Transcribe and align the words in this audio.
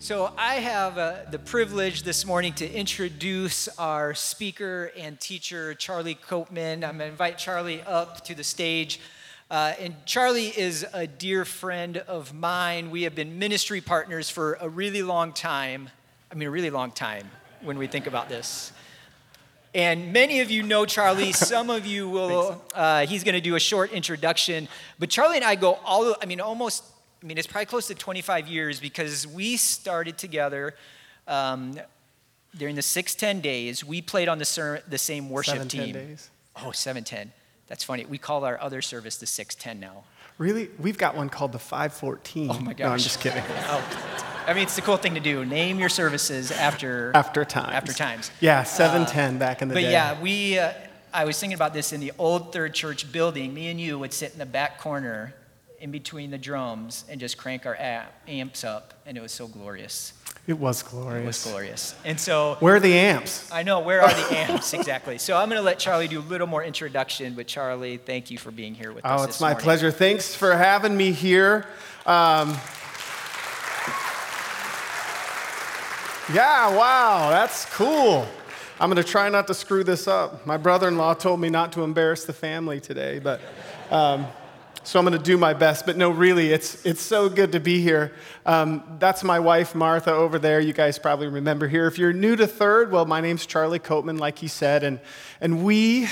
So, 0.00 0.32
I 0.38 0.54
have 0.60 0.96
uh, 0.96 1.16
the 1.28 1.40
privilege 1.40 2.04
this 2.04 2.24
morning 2.24 2.52
to 2.52 2.72
introduce 2.72 3.66
our 3.78 4.14
speaker 4.14 4.92
and 4.96 5.18
teacher, 5.18 5.74
Charlie 5.74 6.14
Copeman. 6.14 6.84
I'm 6.84 6.98
going 6.98 6.98
to 6.98 7.06
invite 7.06 7.36
Charlie 7.36 7.82
up 7.82 8.24
to 8.26 8.36
the 8.36 8.44
stage. 8.44 9.00
Uh, 9.50 9.72
and 9.80 9.96
Charlie 10.06 10.56
is 10.56 10.86
a 10.92 11.08
dear 11.08 11.44
friend 11.44 11.96
of 11.96 12.32
mine. 12.32 12.92
We 12.92 13.02
have 13.02 13.16
been 13.16 13.40
ministry 13.40 13.80
partners 13.80 14.30
for 14.30 14.56
a 14.60 14.68
really 14.68 15.02
long 15.02 15.32
time. 15.32 15.90
I 16.30 16.36
mean, 16.36 16.46
a 16.46 16.50
really 16.52 16.70
long 16.70 16.92
time 16.92 17.28
when 17.62 17.76
we 17.76 17.88
think 17.88 18.06
about 18.06 18.28
this. 18.28 18.72
And 19.74 20.12
many 20.12 20.38
of 20.38 20.48
you 20.48 20.62
know 20.62 20.86
Charlie. 20.86 21.32
Some 21.32 21.70
of 21.70 21.86
you 21.86 22.08
will. 22.08 22.62
Uh, 22.72 23.04
he's 23.04 23.24
going 23.24 23.34
to 23.34 23.40
do 23.40 23.56
a 23.56 23.60
short 23.60 23.90
introduction. 23.90 24.68
But 25.00 25.10
Charlie 25.10 25.38
and 25.38 25.44
I 25.44 25.56
go 25.56 25.80
all. 25.84 26.14
I 26.22 26.26
mean, 26.26 26.40
almost 26.40 26.84
I 27.22 27.26
mean, 27.26 27.38
it's 27.38 27.46
probably 27.46 27.66
close 27.66 27.86
to 27.88 27.94
25 27.94 28.46
years 28.48 28.78
because 28.80 29.26
we 29.26 29.56
started 29.56 30.18
together 30.18 30.74
um, 31.26 31.78
during 32.56 32.76
the 32.76 32.82
610 32.82 33.40
days. 33.40 33.84
We 33.84 34.00
played 34.02 34.28
on 34.28 34.38
the, 34.38 34.44
ser- 34.44 34.82
the 34.88 34.98
same 34.98 35.28
worship 35.30 35.54
Seven, 35.54 35.68
team. 35.68 35.92
10 35.92 36.06
days. 36.06 36.30
Oh, 36.56 36.70
710. 36.70 37.32
That's 37.66 37.84
funny. 37.84 38.06
We 38.06 38.18
call 38.18 38.44
our 38.44 38.60
other 38.60 38.80
service 38.82 39.16
the 39.16 39.26
610 39.26 39.80
now. 39.80 40.04
Really? 40.38 40.70
We've 40.78 40.96
got 40.96 41.16
one 41.16 41.28
called 41.28 41.52
the 41.52 41.58
514. 41.58 42.50
Oh 42.50 42.54
my 42.54 42.60
No, 42.60 42.68
I'm 42.68 42.74
gosh. 42.76 43.02
just 43.02 43.20
kidding. 43.20 43.42
Oh, 43.70 44.14
I 44.46 44.54
mean, 44.54 44.62
it's 44.62 44.76
the 44.76 44.82
cool 44.82 44.96
thing 44.96 45.12
to 45.14 45.20
do. 45.20 45.44
Name 45.44 45.78
your 45.78 45.90
services 45.90 46.50
after 46.50 47.12
After 47.14 47.44
times. 47.44 47.72
After 47.74 47.92
times. 47.92 48.30
Yeah, 48.40 48.62
710 48.62 49.36
back 49.38 49.60
in 49.60 49.68
the 49.68 49.74
But 49.74 49.80
day. 49.80 49.86
But 49.86 49.92
yeah, 49.92 50.22
we. 50.22 50.58
Uh, 50.58 50.72
I 51.12 51.24
was 51.26 51.38
thinking 51.38 51.54
about 51.54 51.74
this 51.74 51.92
in 51.92 52.00
the 52.00 52.12
old 52.16 52.50
Third 52.52 52.72
Church 52.72 53.10
building. 53.12 53.52
Me 53.52 53.68
and 53.68 53.78
you 53.78 53.98
would 53.98 54.14
sit 54.14 54.32
in 54.32 54.38
the 54.38 54.46
back 54.46 54.78
corner, 54.80 55.34
in 55.80 55.90
between 55.90 56.30
the 56.30 56.38
drums, 56.38 57.04
and 57.08 57.20
just 57.20 57.36
crank 57.36 57.66
our 57.66 57.76
amps 58.26 58.64
up, 58.64 58.94
and 59.06 59.16
it 59.16 59.20
was 59.20 59.32
so 59.32 59.46
glorious. 59.46 60.12
It 60.46 60.58
was 60.58 60.82
glorious. 60.82 61.22
It 61.22 61.26
was 61.26 61.44
glorious. 61.44 61.94
And 62.06 62.18
so 62.18 62.56
Where 62.60 62.76
are 62.76 62.80
the 62.80 62.94
amps? 62.94 63.52
I 63.52 63.62
know 63.62 63.80
where 63.80 64.00
are 64.00 64.08
the 64.08 64.38
amps 64.38 64.72
exactly. 64.72 65.18
So 65.18 65.36
I'm 65.36 65.50
going 65.50 65.58
to 65.58 65.62
let 65.62 65.78
Charlie 65.78 66.08
do 66.08 66.20
a 66.20 66.22
little 66.22 66.46
more 66.46 66.64
introduction. 66.64 67.34
But 67.34 67.46
Charlie, 67.46 67.98
thank 67.98 68.30
you 68.30 68.38
for 68.38 68.50
being 68.50 68.74
here 68.74 68.90
with 68.90 69.04
us. 69.04 69.20
Oh, 69.20 69.24
it's 69.24 69.40
my 69.42 69.50
morning. 69.50 69.62
pleasure. 69.62 69.90
Thanks 69.90 70.34
for 70.34 70.56
having 70.56 70.96
me 70.96 71.12
here. 71.12 71.66
Um, 72.06 72.56
yeah, 76.32 76.74
wow, 76.74 77.28
that's 77.28 77.66
cool. 77.74 78.26
I'm 78.80 78.90
going 78.90 79.04
to 79.04 79.04
try 79.04 79.28
not 79.28 79.46
to 79.48 79.54
screw 79.54 79.84
this 79.84 80.08
up. 80.08 80.46
My 80.46 80.56
brother 80.56 80.88
in 80.88 80.96
law 80.96 81.12
told 81.12 81.40
me 81.40 81.50
not 81.50 81.72
to 81.72 81.82
embarrass 81.82 82.24
the 82.24 82.32
family 82.32 82.80
today, 82.80 83.18
but. 83.18 83.42
Um, 83.90 84.26
so 84.84 84.98
I'm 84.98 85.04
going 85.04 85.18
to 85.18 85.22
do 85.22 85.36
my 85.36 85.54
best, 85.54 85.86
but 85.86 85.96
no, 85.96 86.10
really, 86.10 86.52
it's, 86.52 86.84
it's 86.86 87.02
so 87.02 87.28
good 87.28 87.52
to 87.52 87.60
be 87.60 87.80
here. 87.80 88.14
Um, 88.46 88.96
that's 88.98 89.22
my 89.22 89.38
wife, 89.38 89.74
Martha, 89.74 90.12
over 90.12 90.38
there. 90.38 90.60
You 90.60 90.72
guys 90.72 90.98
probably 90.98 91.26
remember 91.26 91.68
here. 91.68 91.86
If 91.86 91.98
you're 91.98 92.12
new 92.12 92.36
to 92.36 92.46
Third, 92.46 92.90
well, 92.90 93.04
my 93.04 93.20
name's 93.20 93.44
Charlie 93.44 93.80
Coatman, 93.80 94.18
like 94.18 94.38
he 94.38 94.48
said, 94.48 94.84
and, 94.84 95.00
and 95.40 95.64
we, 95.64 96.04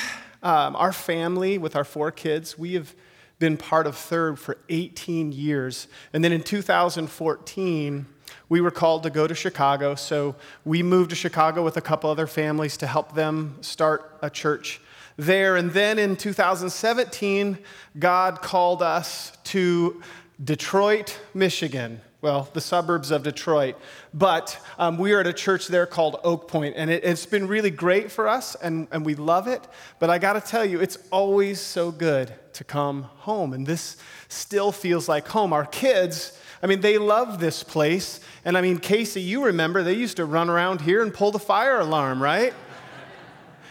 um, 0.42 0.76
our 0.76 0.92
family, 0.92 1.58
with 1.58 1.74
our 1.76 1.84
four 1.84 2.10
kids, 2.10 2.58
we 2.58 2.74
have 2.74 2.94
been 3.38 3.56
part 3.56 3.86
of 3.86 3.96
Third 3.96 4.38
for 4.38 4.58
18 4.68 5.32
years. 5.32 5.88
And 6.12 6.22
then 6.22 6.32
in 6.32 6.42
2014, 6.42 8.06
we 8.48 8.60
were 8.60 8.70
called 8.70 9.02
to 9.04 9.10
go 9.10 9.26
to 9.26 9.34
Chicago, 9.34 9.94
so 9.94 10.36
we 10.64 10.82
moved 10.82 11.10
to 11.10 11.16
Chicago 11.16 11.64
with 11.64 11.76
a 11.76 11.80
couple 11.80 12.10
other 12.10 12.26
families 12.26 12.76
to 12.78 12.86
help 12.86 13.14
them 13.14 13.56
start 13.60 14.18
a 14.22 14.30
church 14.30 14.80
there. 15.16 15.56
And 15.56 15.70
then 15.70 15.98
in 15.98 16.16
2017, 16.16 17.58
God 17.98 18.42
called 18.42 18.82
us 18.82 19.32
to 19.44 20.02
Detroit, 20.42 21.18
Michigan. 21.34 22.00
Well, 22.22 22.48
the 22.54 22.60
suburbs 22.60 23.10
of 23.10 23.22
Detroit. 23.22 23.76
But 24.12 24.58
um, 24.78 24.98
we 24.98 25.12
are 25.12 25.20
at 25.20 25.26
a 25.26 25.32
church 25.32 25.68
there 25.68 25.86
called 25.86 26.18
Oak 26.24 26.48
Point, 26.48 26.74
and 26.76 26.90
it, 26.90 27.04
it's 27.04 27.26
been 27.26 27.46
really 27.46 27.70
great 27.70 28.10
for 28.10 28.26
us, 28.26 28.56
and, 28.56 28.88
and 28.90 29.04
we 29.04 29.14
love 29.14 29.46
it. 29.46 29.66
But 29.98 30.10
I 30.10 30.18
gotta 30.18 30.40
tell 30.40 30.64
you, 30.64 30.80
it's 30.80 30.98
always 31.12 31.60
so 31.60 31.90
good 31.90 32.32
to 32.54 32.64
come 32.64 33.02
home, 33.02 33.52
and 33.52 33.66
this 33.66 33.98
still 34.28 34.72
feels 34.72 35.08
like 35.08 35.28
home. 35.28 35.52
Our 35.52 35.66
kids, 35.66 36.38
I 36.62 36.66
mean, 36.66 36.80
they 36.80 36.98
love 36.98 37.38
this 37.38 37.62
place. 37.62 38.20
And 38.44 38.56
I 38.56 38.60
mean, 38.60 38.78
Casey, 38.78 39.20
you 39.20 39.44
remember, 39.44 39.82
they 39.82 39.94
used 39.94 40.16
to 40.16 40.24
run 40.24 40.50
around 40.50 40.80
here 40.80 41.02
and 41.02 41.12
pull 41.12 41.30
the 41.30 41.38
fire 41.38 41.80
alarm, 41.80 42.22
right? 42.22 42.54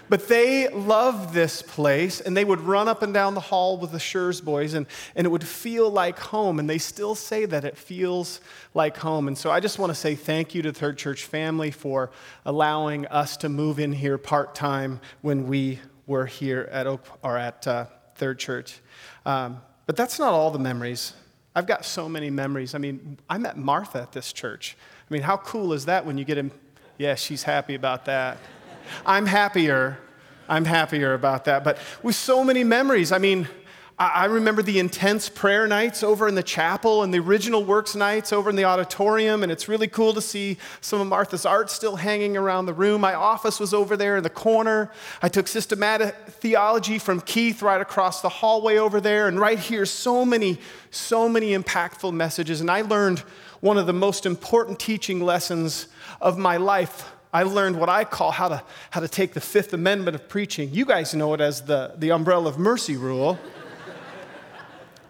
But 0.08 0.28
they 0.28 0.70
loved 0.70 1.34
this 1.34 1.62
place, 1.62 2.22
and 2.22 2.36
they 2.36 2.46
would 2.46 2.62
run 2.62 2.88
up 2.88 3.02
and 3.02 3.14
down 3.14 3.34
the 3.34 3.40
hall 3.40 3.78
with 3.78 3.92
the 3.92 4.00
Schurz 4.00 4.42
boys, 4.42 4.74
and, 4.74 4.86
and 5.16 5.26
it 5.26 5.30
would 5.30 5.46
feel 5.46 5.90
like 5.90 6.20
home. 6.20 6.60
And 6.60 6.70
they 6.70 6.78
still 6.78 7.16
say 7.16 7.46
that 7.46 7.66
it 7.66 7.78
feels 7.78 8.42
like 8.74 8.98
home. 8.98 9.28
And 9.28 9.38
so 9.38 9.52
I 9.52 9.60
just 9.60 9.80
want 9.80 9.90
to 9.90 9.96
say 9.96 10.16
thank 10.16 10.54
you 10.54 10.62
to 10.64 10.74
Third 10.74 10.98
Church 10.98 11.26
family 11.26 11.72
for 11.72 12.12
allowing 12.46 13.06
us 13.08 13.38
to 13.38 13.50
move 13.50 13.80
in 13.80 13.92
here 13.94 14.18
part 14.18 14.56
time 14.56 15.00
when 15.22 15.48
we 15.48 15.80
were 16.08 16.26
here 16.26 16.70
at 16.72 16.88
Oak 16.88 17.06
or 17.24 17.38
at 17.38 17.68
uh, 17.68 17.86
Third 18.16 18.40
Church. 18.40 18.80
Um, 19.26 19.62
but 19.86 19.96
that's 19.96 20.20
not 20.20 20.34
all 20.34 20.52
the 20.52 20.60
memories. 20.60 21.14
I've 21.56 21.68
got 21.68 21.86
so 21.86 22.10
many 22.10 22.30
memories. 22.30 22.76
I 22.76 22.80
mean, 22.80 23.18
I 23.30 23.38
met 23.38 23.58
Martha 23.58 24.02
at 24.02 24.12
this 24.12 24.34
church. 24.34 24.76
I 25.10 25.14
mean, 25.14 25.22
how 25.22 25.38
cool 25.38 25.74
is 25.74 25.86
that 25.86 26.06
when 26.06 26.18
you 26.18 26.26
get 26.26 26.38
him? 26.38 26.52
Yeah, 26.98 27.16
she's 27.16 27.44
happy 27.44 27.76
about 27.76 28.06
that. 28.06 28.38
I'm 29.06 29.26
happier. 29.26 29.98
I'm 30.48 30.66
happier 30.66 31.14
about 31.14 31.46
that. 31.46 31.64
But 31.64 31.78
with 32.04 32.16
so 32.16 32.44
many 32.44 32.64
memories, 32.64 33.12
I 33.12 33.18
mean, 33.18 33.48
I 33.98 34.26
remember 34.26 34.62
the 34.62 34.78
intense 34.78 35.30
prayer 35.30 35.68
nights 35.68 36.04
over 36.04 36.28
in 36.28 36.36
the 36.36 36.44
chapel 36.44 37.04
and 37.04 37.14
the 37.14 37.20
original 37.20 37.64
works 37.64 37.96
nights 37.96 38.34
over 38.34 38.50
in 38.50 38.58
the 38.58 38.66
auditorium, 38.66 39.42
and 39.42 39.50
it's 39.50 39.70
really 39.70 39.88
cool 39.88 40.14
to 40.16 40.22
see 40.22 40.58
some 40.82 41.00
of 41.00 41.08
Martha's 41.08 41.46
art 41.46 41.72
still 41.72 41.96
hanging 41.96 42.36
around 42.36 42.66
the 42.66 42.74
room. 42.74 43.00
My 43.00 43.14
office 43.14 43.58
was 43.58 43.74
over 43.74 43.96
there 43.96 44.18
in 44.18 44.24
the 44.24 44.30
corner. 44.30 44.92
I 45.22 45.30
took 45.30 45.48
systematic 45.48 46.14
theology 46.28 47.00
from 47.00 47.22
Keith 47.22 47.62
right 47.62 47.80
across 47.80 48.20
the 48.20 48.28
hallway 48.28 48.76
over 48.76 49.00
there, 49.00 49.30
and 49.30 49.40
right 49.40 49.60
here, 49.60 49.86
so 49.86 50.26
many, 50.26 50.60
so 50.92 51.30
many 51.30 51.58
impactful 51.58 52.14
messages. 52.14 52.60
And 52.60 52.70
I 52.70 52.82
learned 52.82 53.20
one 53.62 53.78
of 53.78 53.86
the 53.86 53.94
most 53.94 54.26
important 54.26 54.78
teaching 54.78 55.22
lessons 55.22 55.88
of 56.20 56.38
my 56.38 56.58
life 56.58 57.15
I 57.36 57.44
learned 57.44 57.78
what 57.78 57.90
I 57.90 58.06
call 58.06 58.32
how 58.32 58.48
to, 58.48 58.64
how 58.92 59.02
to 59.02 59.10
take 59.10 59.34
the 59.34 59.42
Fifth 59.42 59.74
Amendment 59.74 60.16
of 60.16 60.30
preaching. 60.30 60.70
You 60.72 60.86
guys 60.86 61.14
know 61.14 61.34
it 61.34 61.42
as 61.42 61.64
the, 61.64 61.94
the 61.98 62.14
umbrella 62.14 62.48
of 62.48 62.58
mercy 62.58 62.96
rule. 62.96 63.38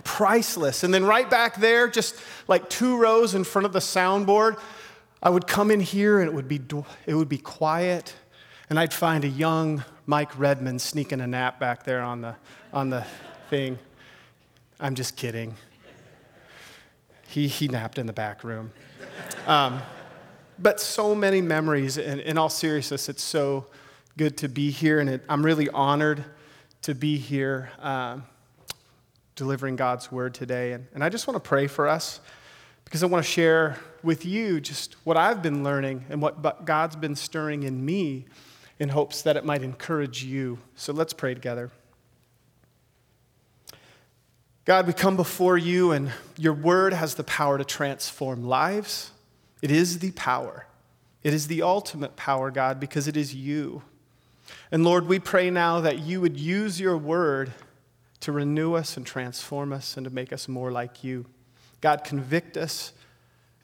Priceless. 0.04 0.84
And 0.84 0.92
then 0.92 1.06
right 1.06 1.30
back 1.30 1.58
there, 1.58 1.88
just 1.88 2.16
like 2.48 2.68
two 2.68 2.98
rows 2.98 3.36
in 3.36 3.44
front 3.44 3.68
of 3.68 3.74
the 3.74 3.80
soundboard, 3.80 4.60
I 5.22 5.30
would 5.30 5.46
come 5.46 5.70
in 5.70 5.80
here 5.80 6.20
and 6.20 6.28
it 6.28 6.34
would 6.34 6.48
be, 6.48 6.60
it 7.06 7.14
would 7.14 7.30
be 7.30 7.38
quiet, 7.38 8.16
and 8.72 8.80
I'd 8.80 8.92
find 8.92 9.24
a 9.24 9.28
young 9.28 9.84
Mike 10.08 10.36
Redmond 10.36 10.82
sneaking 10.82 11.22
a 11.22 11.28
nap 11.28 11.60
back 11.60 11.84
there 11.84 12.02
on 12.02 12.22
the, 12.22 12.36
on 12.74 12.90
the 12.90 13.06
thing. 13.52 13.78
I'm 14.80 14.96
just 14.96 15.16
kidding. 15.16 15.54
He, 17.28 17.48
he 17.48 17.68
napped 17.68 18.00
in 18.00 18.08
the 18.08 18.14
back 18.14 18.44
room. 18.44 18.72
Um, 19.46 19.80
but 20.60 20.80
so 20.80 21.16
many 21.16 21.42
memories. 21.42 21.98
And 21.98 22.20
in 22.22 22.38
all 22.38 22.50
seriousness, 22.50 23.10
it's 23.10 23.24
so 23.24 23.66
good 24.18 24.38
to 24.38 24.48
be 24.48 24.72
here, 24.72 25.00
and 25.00 25.10
it, 25.10 25.24
I'm 25.28 25.44
really 25.44 25.70
honored 25.70 26.24
to 26.84 26.96
be 26.96 27.18
here 27.18 27.72
um, 27.80 28.24
delivering 29.36 29.76
God's 29.76 30.12
word 30.12 30.34
today. 30.34 30.74
And, 30.74 30.88
and 30.94 31.04
I 31.04 31.10
just 31.10 31.28
want 31.28 31.36
to 31.36 31.48
pray 31.48 31.68
for 31.68 31.88
us 31.88 32.22
because 32.86 33.04
I 33.04 33.08
want 33.08 33.26
to 33.26 33.30
share 33.30 33.78
with 34.04 34.26
you 34.26 34.62
just 34.62 34.94
what 35.04 35.18
I've 35.18 35.42
been 35.42 35.64
learning 35.64 36.06
and 36.10 36.22
what 36.22 36.66
God's 36.66 36.96
been 36.96 37.16
stirring 37.16 37.64
in 37.64 37.84
me 37.84 38.26
in 38.80 38.90
hopes 38.90 39.22
that 39.24 39.36
it 39.36 39.44
might 39.44 39.64
encourage 39.64 40.24
you. 40.24 40.60
So 40.76 40.94
let's 40.94 41.14
pray 41.14 41.34
together. 41.34 41.72
God, 44.66 44.88
we 44.88 44.94
come 44.94 45.16
before 45.16 45.58
you, 45.58 45.92
and 45.92 46.12
your 46.38 46.54
word 46.54 46.94
has 46.94 47.16
the 47.16 47.24
power 47.24 47.58
to 47.58 47.64
transform 47.64 48.44
lives. 48.44 49.12
It 49.62 49.72
is 49.72 50.00
the 50.00 50.12
power. 50.12 50.68
It 51.24 51.34
is 51.34 51.48
the 51.48 51.62
ultimate 51.62 52.16
power, 52.16 52.52
God, 52.52 52.80
because 52.80 53.08
it 53.08 53.18
is 53.18 53.34
you. 53.34 53.82
And 54.72 54.84
Lord, 54.84 55.08
we 55.08 55.20
pray 55.20 55.50
now 55.50 55.82
that 55.82 56.00
you 56.00 56.22
would 56.22 56.40
use 56.40 56.80
your 56.80 56.98
word 56.98 57.52
to 58.20 58.32
renew 58.32 58.74
us 58.74 58.98
and 58.98 59.06
transform 59.06 59.74
us 59.74 59.98
and 59.98 60.04
to 60.04 60.10
make 60.10 60.32
us 60.32 60.48
more 60.48 60.72
like 60.72 61.04
you. 61.04 61.26
God, 61.82 62.04
convict 62.04 62.58
us 62.58 62.94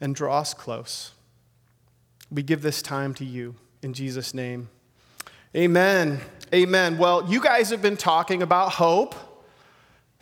and 0.00 0.14
draw 0.14 0.40
us 0.40 0.54
close. 0.54 1.12
We 2.30 2.42
give 2.42 2.62
this 2.62 2.82
time 2.82 3.14
to 3.14 3.24
you 3.24 3.54
in 3.82 3.92
Jesus' 3.94 4.34
name. 4.34 4.68
Amen. 5.54 6.20
Amen. 6.54 6.98
Well, 6.98 7.30
you 7.30 7.40
guys 7.40 7.70
have 7.70 7.82
been 7.82 7.96
talking 7.96 8.42
about 8.42 8.72
hope. 8.72 9.14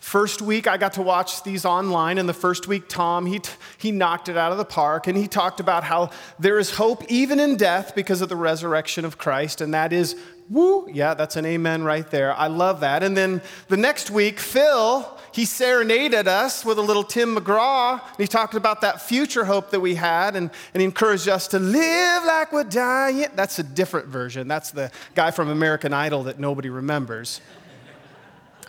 First 0.01 0.41
week, 0.41 0.65
I 0.67 0.77
got 0.77 0.93
to 0.93 1.03
watch 1.03 1.43
these 1.43 1.63
online, 1.63 2.17
and 2.17 2.27
the 2.27 2.33
first 2.33 2.67
week, 2.67 2.89
Tom, 2.89 3.27
he, 3.27 3.37
t- 3.37 3.51
he 3.77 3.91
knocked 3.91 4.29
it 4.29 4.35
out 4.35 4.51
of 4.51 4.57
the 4.57 4.65
park, 4.65 5.05
and 5.05 5.15
he 5.15 5.27
talked 5.27 5.59
about 5.59 5.83
how 5.83 6.09
there 6.39 6.57
is 6.57 6.71
hope 6.71 7.03
even 7.07 7.39
in 7.39 7.55
death 7.55 7.93
because 7.93 8.19
of 8.19 8.27
the 8.27 8.35
resurrection 8.35 9.05
of 9.05 9.19
Christ, 9.19 9.61
and 9.61 9.75
that 9.75 9.93
is 9.93 10.15
Woo, 10.51 10.89
yeah, 10.91 11.13
that's 11.13 11.37
an 11.37 11.45
amen 11.45 11.83
right 11.83 12.11
there. 12.11 12.33
I 12.33 12.47
love 12.47 12.81
that. 12.81 13.03
And 13.03 13.15
then 13.15 13.41
the 13.69 13.77
next 13.77 14.11
week, 14.11 14.37
Phil, 14.37 15.17
he 15.31 15.45
serenaded 15.45 16.27
us 16.27 16.65
with 16.65 16.77
a 16.77 16.81
little 16.81 17.05
Tim 17.05 17.37
McGraw. 17.37 17.93
And 17.93 18.17
he 18.17 18.27
talked 18.27 18.53
about 18.53 18.81
that 18.81 19.01
future 19.01 19.45
hope 19.45 19.69
that 19.69 19.79
we 19.79 19.95
had 19.95 20.35
and, 20.35 20.51
and 20.73 20.81
he 20.81 20.83
encouraged 20.83 21.29
us 21.29 21.47
to 21.49 21.59
live 21.59 22.25
like 22.25 22.51
we're 22.51 22.65
dying. 22.65 23.27
That's 23.33 23.59
a 23.59 23.63
different 23.63 24.07
version. 24.07 24.49
That's 24.49 24.71
the 24.71 24.91
guy 25.15 25.31
from 25.31 25.47
American 25.47 25.93
Idol 25.93 26.23
that 26.23 26.37
nobody 26.37 26.69
remembers. 26.69 27.39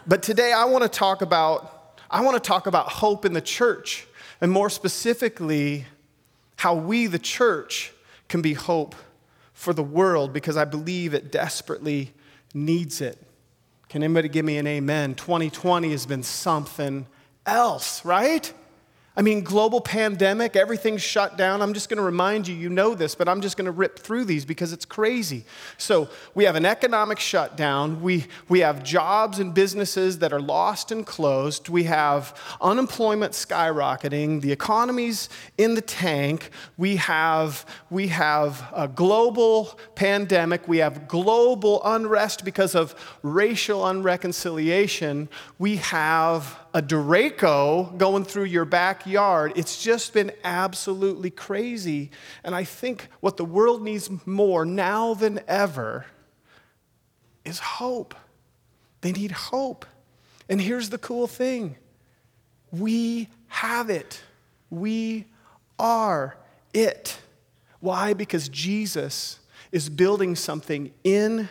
But 0.06 0.22
today 0.22 0.52
I 0.52 0.64
want 0.64 0.82
to 0.82 0.88
talk 0.88 1.22
about 1.22 2.00
I 2.10 2.20
want 2.20 2.34
to 2.42 2.46
talk 2.46 2.66
about 2.66 2.88
hope 2.88 3.24
in 3.24 3.32
the 3.32 3.40
church 3.40 4.06
and 4.40 4.50
more 4.50 4.68
specifically 4.68 5.86
how 6.56 6.74
we 6.74 7.06
the 7.06 7.18
church 7.18 7.92
can 8.28 8.42
be 8.42 8.52
hope 8.52 8.94
for 9.54 9.72
the 9.72 9.82
world 9.82 10.32
because 10.32 10.56
I 10.56 10.64
believe 10.64 11.14
it 11.14 11.32
desperately 11.32 12.12
needs 12.52 13.00
it. 13.00 13.18
Can 13.88 14.02
anybody 14.02 14.28
give 14.28 14.44
me 14.44 14.58
an 14.58 14.66
amen? 14.66 15.14
2020 15.14 15.90
has 15.92 16.04
been 16.04 16.22
something 16.22 17.06
else, 17.46 18.04
right? 18.04 18.52
I 19.14 19.20
mean, 19.20 19.42
global 19.42 19.82
pandemic, 19.82 20.56
everything's 20.56 21.02
shut 21.02 21.36
down. 21.36 21.60
I'm 21.60 21.74
just 21.74 21.90
going 21.90 21.98
to 21.98 22.02
remind 22.02 22.48
you, 22.48 22.54
you 22.54 22.70
know 22.70 22.94
this, 22.94 23.14
but 23.14 23.28
I'm 23.28 23.42
just 23.42 23.58
going 23.58 23.66
to 23.66 23.70
rip 23.70 23.98
through 23.98 24.24
these 24.24 24.46
because 24.46 24.72
it's 24.72 24.86
crazy. 24.86 25.44
So, 25.76 26.08
we 26.34 26.44
have 26.44 26.56
an 26.56 26.64
economic 26.64 27.20
shutdown. 27.20 28.00
We, 28.00 28.26
we 28.48 28.60
have 28.60 28.82
jobs 28.82 29.38
and 29.38 29.52
businesses 29.52 30.20
that 30.20 30.32
are 30.32 30.40
lost 30.40 30.92
and 30.92 31.04
closed. 31.04 31.68
We 31.68 31.84
have 31.84 32.34
unemployment 32.62 33.34
skyrocketing. 33.34 34.40
The 34.40 34.50
economy's 34.50 35.28
in 35.58 35.74
the 35.74 35.82
tank. 35.82 36.48
We 36.78 36.96
have, 36.96 37.66
we 37.90 38.08
have 38.08 38.66
a 38.74 38.88
global 38.88 39.78
pandemic. 39.94 40.66
We 40.66 40.78
have 40.78 41.06
global 41.06 41.82
unrest 41.84 42.46
because 42.46 42.74
of 42.74 42.94
racial 43.22 43.82
unreconciliation. 43.82 45.28
We 45.58 45.76
have 45.76 46.61
a 46.74 46.80
derecho 46.80 47.96
going 47.98 48.24
through 48.24 48.44
your 48.44 48.64
backyard. 48.64 49.52
It's 49.56 49.82
just 49.82 50.14
been 50.14 50.32
absolutely 50.42 51.30
crazy. 51.30 52.10
And 52.42 52.54
I 52.54 52.64
think 52.64 53.08
what 53.20 53.36
the 53.36 53.44
world 53.44 53.82
needs 53.82 54.10
more 54.26 54.64
now 54.64 55.14
than 55.14 55.40
ever 55.46 56.06
is 57.44 57.58
hope. 57.58 58.14
They 59.02 59.12
need 59.12 59.32
hope. 59.32 59.84
And 60.48 60.60
here's 60.60 60.90
the 60.90 60.98
cool 60.98 61.26
thing 61.26 61.76
we 62.70 63.28
have 63.48 63.90
it, 63.90 64.22
we 64.70 65.26
are 65.78 66.36
it. 66.72 67.18
Why? 67.80 68.14
Because 68.14 68.48
Jesus 68.48 69.40
is 69.72 69.88
building 69.88 70.36
something 70.36 70.92
in 71.04 71.48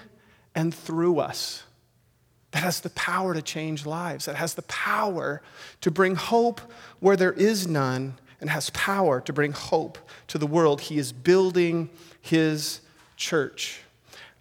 and 0.56 0.74
through 0.74 1.20
us 1.20 1.64
that 2.51 2.63
has 2.63 2.81
the 2.81 2.89
power 2.92 3.33
to 3.33 3.42
change 3.42 3.86
lives, 3.86 4.25
that 4.25 4.36
has 4.36 4.53
the 4.53 4.62
power 4.63 5.42
to 5.81 5.92
bring 5.92 6.15
hope 6.15 6.62
where 7.00 7.15
there 7.15 7.33
is 7.33 7.68
none, 7.68 8.15
and 8.42 8.50
has 8.50 8.71
power 8.71 9.21
to 9.21 9.31
bring 9.31 9.51
hope 9.51 9.98
to 10.27 10.38
the 10.38 10.48
world. 10.48 10.81
He 10.81 10.98
is 10.98 11.12
building 11.12 11.89
his 12.21 12.81
church. 13.15 13.81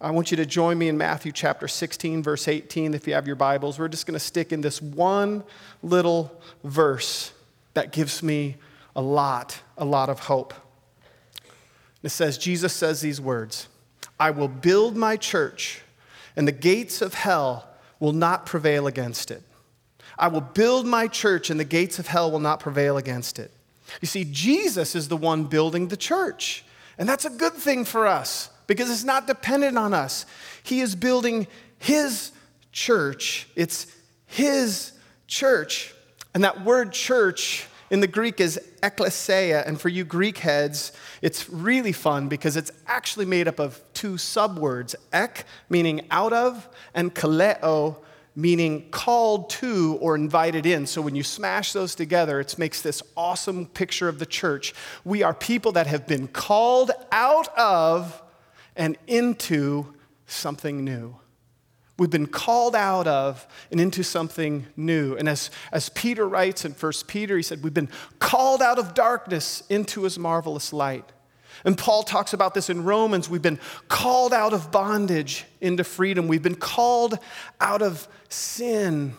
I 0.00 0.10
want 0.10 0.30
you 0.30 0.38
to 0.38 0.46
join 0.46 0.78
me 0.78 0.88
in 0.88 0.96
Matthew 0.96 1.30
chapter 1.30 1.68
16, 1.68 2.22
verse 2.22 2.48
18, 2.48 2.94
if 2.94 3.06
you 3.06 3.12
have 3.12 3.26
your 3.26 3.36
Bibles. 3.36 3.78
We're 3.78 3.88
just 3.88 4.06
going 4.06 4.14
to 4.14 4.24
stick 4.24 4.52
in 4.52 4.62
this 4.62 4.80
one 4.80 5.44
little 5.82 6.40
verse 6.64 7.32
that 7.74 7.92
gives 7.92 8.22
me 8.22 8.56
a 8.96 9.02
lot, 9.02 9.60
a 9.76 9.84
lot 9.84 10.08
of 10.08 10.20
hope. 10.20 10.54
It 12.02 12.08
says, 12.08 12.38
Jesus 12.38 12.72
says 12.72 13.02
these 13.02 13.20
words 13.20 13.68
I 14.18 14.30
will 14.30 14.48
build 14.48 14.96
my 14.96 15.18
church, 15.18 15.82
and 16.34 16.48
the 16.48 16.52
gates 16.52 17.02
of 17.02 17.12
hell 17.12 17.69
will 18.00 18.12
not 18.12 18.46
prevail 18.46 18.86
against 18.86 19.30
it. 19.30 19.42
I 20.18 20.28
will 20.28 20.40
build 20.40 20.86
my 20.86 21.06
church, 21.06 21.50
and 21.50 21.60
the 21.60 21.64
gates 21.64 21.98
of 21.98 22.08
hell 22.08 22.30
will 22.30 22.40
not 22.40 22.60
prevail 22.60 22.96
against 22.96 23.38
it. 23.38 23.52
You 24.00 24.06
see, 24.06 24.24
Jesus 24.24 24.94
is 24.94 25.08
the 25.08 25.16
one 25.16 25.44
building 25.44 25.88
the 25.88 25.96
church. 25.96 26.64
And 26.98 27.08
that's 27.08 27.24
a 27.24 27.30
good 27.30 27.54
thing 27.54 27.84
for 27.84 28.06
us 28.06 28.50
because 28.66 28.90
it's 28.90 29.04
not 29.04 29.26
dependent 29.26 29.78
on 29.78 29.94
us. 29.94 30.26
He 30.62 30.80
is 30.80 30.94
building 30.94 31.46
his 31.78 32.32
church, 32.72 33.48
it's 33.56 33.86
his 34.26 34.92
church. 35.26 35.94
And 36.34 36.44
that 36.44 36.64
word 36.64 36.92
church 36.92 37.66
in 37.90 38.00
the 38.00 38.06
Greek 38.06 38.40
is 38.40 38.58
ekklesia. 38.82 39.66
And 39.66 39.80
for 39.80 39.88
you 39.88 40.04
Greek 40.04 40.38
heads, 40.38 40.92
it's 41.22 41.50
really 41.50 41.92
fun 41.92 42.28
because 42.28 42.56
it's 42.56 42.70
actually 42.86 43.26
made 43.26 43.48
up 43.48 43.58
of 43.58 43.82
two 43.92 44.14
subwords 44.14 44.94
ek, 45.12 45.44
meaning 45.68 46.06
out 46.10 46.32
of, 46.32 46.68
and 46.94 47.14
kaleo, 47.14 47.96
meaning 48.36 48.88
called 48.90 49.50
to 49.50 49.98
or 50.00 50.14
invited 50.14 50.64
in. 50.64 50.86
So 50.86 51.02
when 51.02 51.16
you 51.16 51.22
smash 51.22 51.72
those 51.72 51.94
together, 51.94 52.40
it 52.40 52.56
makes 52.58 52.80
this 52.80 53.02
awesome 53.16 53.66
picture 53.66 54.08
of 54.08 54.18
the 54.18 54.26
church. 54.26 54.72
We 55.04 55.22
are 55.22 55.34
people 55.34 55.72
that 55.72 55.88
have 55.88 56.06
been 56.06 56.28
called 56.28 56.92
out 57.10 57.48
of 57.58 58.22
and 58.76 58.96
into 59.06 59.94
something 60.26 60.84
new. 60.84 61.19
We've 62.00 62.08
been 62.08 62.28
called 62.28 62.74
out 62.74 63.06
of 63.06 63.46
and 63.70 63.78
into 63.78 64.02
something 64.02 64.64
new. 64.74 65.16
And 65.16 65.28
as, 65.28 65.50
as 65.70 65.90
Peter 65.90 66.26
writes 66.26 66.64
in 66.64 66.72
1 66.72 66.92
Peter, 67.06 67.36
he 67.36 67.42
said, 67.42 67.62
We've 67.62 67.74
been 67.74 67.90
called 68.18 68.62
out 68.62 68.78
of 68.78 68.94
darkness 68.94 69.62
into 69.68 70.04
his 70.04 70.18
marvelous 70.18 70.72
light. 70.72 71.04
And 71.62 71.76
Paul 71.76 72.02
talks 72.02 72.32
about 72.32 72.54
this 72.54 72.70
in 72.70 72.84
Romans. 72.84 73.28
We've 73.28 73.42
been 73.42 73.58
called 73.88 74.32
out 74.32 74.54
of 74.54 74.72
bondage 74.72 75.44
into 75.60 75.84
freedom. 75.84 76.26
We've 76.26 76.42
been 76.42 76.54
called 76.54 77.18
out 77.60 77.82
of 77.82 78.08
sin 78.30 79.12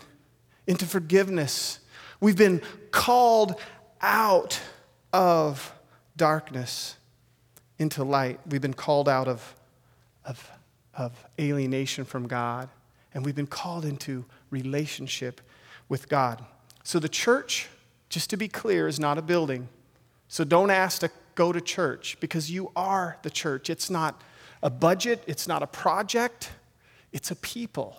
into 0.65 0.87
forgiveness. 0.87 1.81
We've 2.19 2.35
been 2.35 2.63
called 2.89 3.61
out 4.01 4.59
of 5.13 5.71
darkness 6.17 6.95
into 7.77 8.03
light. 8.03 8.39
We've 8.47 8.59
been 8.59 8.73
called 8.73 9.07
out 9.07 9.27
of, 9.27 9.55
of 10.25 10.51
of 10.95 11.13
alienation 11.39 12.05
from 12.05 12.27
God, 12.27 12.69
and 13.13 13.25
we've 13.25 13.35
been 13.35 13.47
called 13.47 13.85
into 13.85 14.25
relationship 14.49 15.41
with 15.89 16.09
God. 16.09 16.43
So 16.83 16.99
the 16.99 17.09
church, 17.09 17.67
just 18.09 18.29
to 18.31 18.37
be 18.37 18.47
clear, 18.47 18.87
is 18.87 18.99
not 18.99 19.17
a 19.17 19.21
building. 19.21 19.67
So 20.27 20.43
don't 20.43 20.71
ask 20.71 20.99
to 21.01 21.11
go 21.35 21.51
to 21.51 21.61
church 21.61 22.17
because 22.19 22.49
you 22.49 22.71
are 22.75 23.17
the 23.23 23.29
church. 23.29 23.69
It's 23.69 23.89
not 23.89 24.21
a 24.63 24.69
budget, 24.69 25.23
it's 25.27 25.47
not 25.47 25.63
a 25.63 25.67
project, 25.67 26.51
it's 27.11 27.31
a 27.31 27.35
people. 27.35 27.97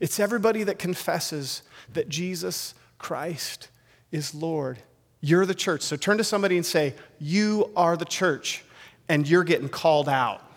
It's 0.00 0.20
everybody 0.20 0.62
that 0.64 0.78
confesses 0.78 1.62
that 1.92 2.08
Jesus 2.08 2.74
Christ 2.98 3.68
is 4.12 4.34
Lord. 4.34 4.78
You're 5.20 5.46
the 5.46 5.54
church. 5.54 5.82
So 5.82 5.96
turn 5.96 6.18
to 6.18 6.24
somebody 6.24 6.56
and 6.56 6.64
say, 6.64 6.94
You 7.18 7.72
are 7.76 7.96
the 7.96 8.04
church, 8.04 8.64
and 9.08 9.28
you're 9.28 9.44
getting 9.44 9.68
called 9.68 10.08
out. 10.08 10.47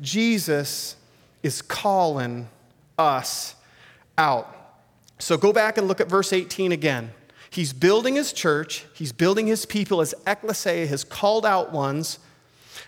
Jesus 0.00 0.96
is 1.42 1.62
calling 1.62 2.48
us 2.98 3.54
out. 4.18 4.52
So 5.18 5.36
go 5.36 5.52
back 5.52 5.78
and 5.78 5.88
look 5.88 6.00
at 6.00 6.08
verse 6.08 6.32
18 6.32 6.72
again. 6.72 7.12
He's 7.50 7.72
building 7.72 8.16
his 8.16 8.32
church, 8.32 8.84
he's 8.94 9.12
building 9.12 9.46
his 9.46 9.64
people 9.64 10.00
as 10.00 10.14
ecclesia, 10.26 10.86
his 10.86 11.04
called 11.04 11.46
out 11.46 11.72
ones. 11.72 12.18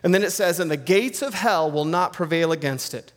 And 0.03 0.15
then 0.15 0.23
it 0.23 0.31
says, 0.31 0.61
And 0.61 0.71
the 0.71 0.77
gates 0.77 1.23
of 1.23 1.35
hell 1.35 1.71
will 1.71 1.87
not 1.87 2.12
prevail 2.12 2.53
against 2.53 2.93
it. 2.93 3.12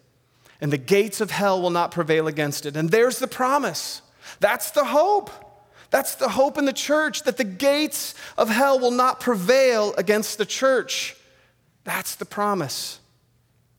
And 0.61 0.71
the 0.71 0.77
gates 0.77 1.19
of 1.19 1.31
hell 1.31 1.61
will 1.61 1.71
not 1.71 1.91
prevail 1.91 2.27
against 2.27 2.65
it. 2.65 2.77
And 2.77 2.89
there's 2.89 3.19
the 3.19 3.27
promise. 3.27 4.01
That's 4.39 4.71
the 4.71 4.85
hope. 4.85 5.29
That's 5.89 6.15
the 6.15 6.29
hope 6.29 6.57
in 6.57 6.63
the 6.65 6.73
church 6.73 7.23
that 7.23 7.35
the 7.35 7.43
gates 7.43 8.15
of 8.37 8.49
hell 8.49 8.79
will 8.79 8.91
not 8.91 9.19
prevail 9.19 9.93
against 9.97 10.37
the 10.37 10.45
church. 10.45 11.17
That's 11.83 12.15
the 12.15 12.25
promise. 12.25 13.00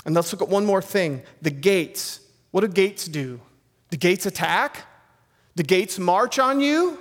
And 0.05 0.15
let's 0.15 0.33
look 0.33 0.43
at 0.43 0.49
one 0.49 0.65
more 0.65 0.83
thing 0.83 1.23
the 1.41 1.51
gates. 1.51 2.21
What 2.51 2.63
do 2.63 2.69
gates 2.69 3.07
do? 3.07 3.41
The 3.91 3.97
gates 3.97 4.27
attack? 4.27 4.85
The 5.55 5.63
gates 5.63 5.99
march 5.99 6.39
on 6.39 6.61
you? 6.61 6.99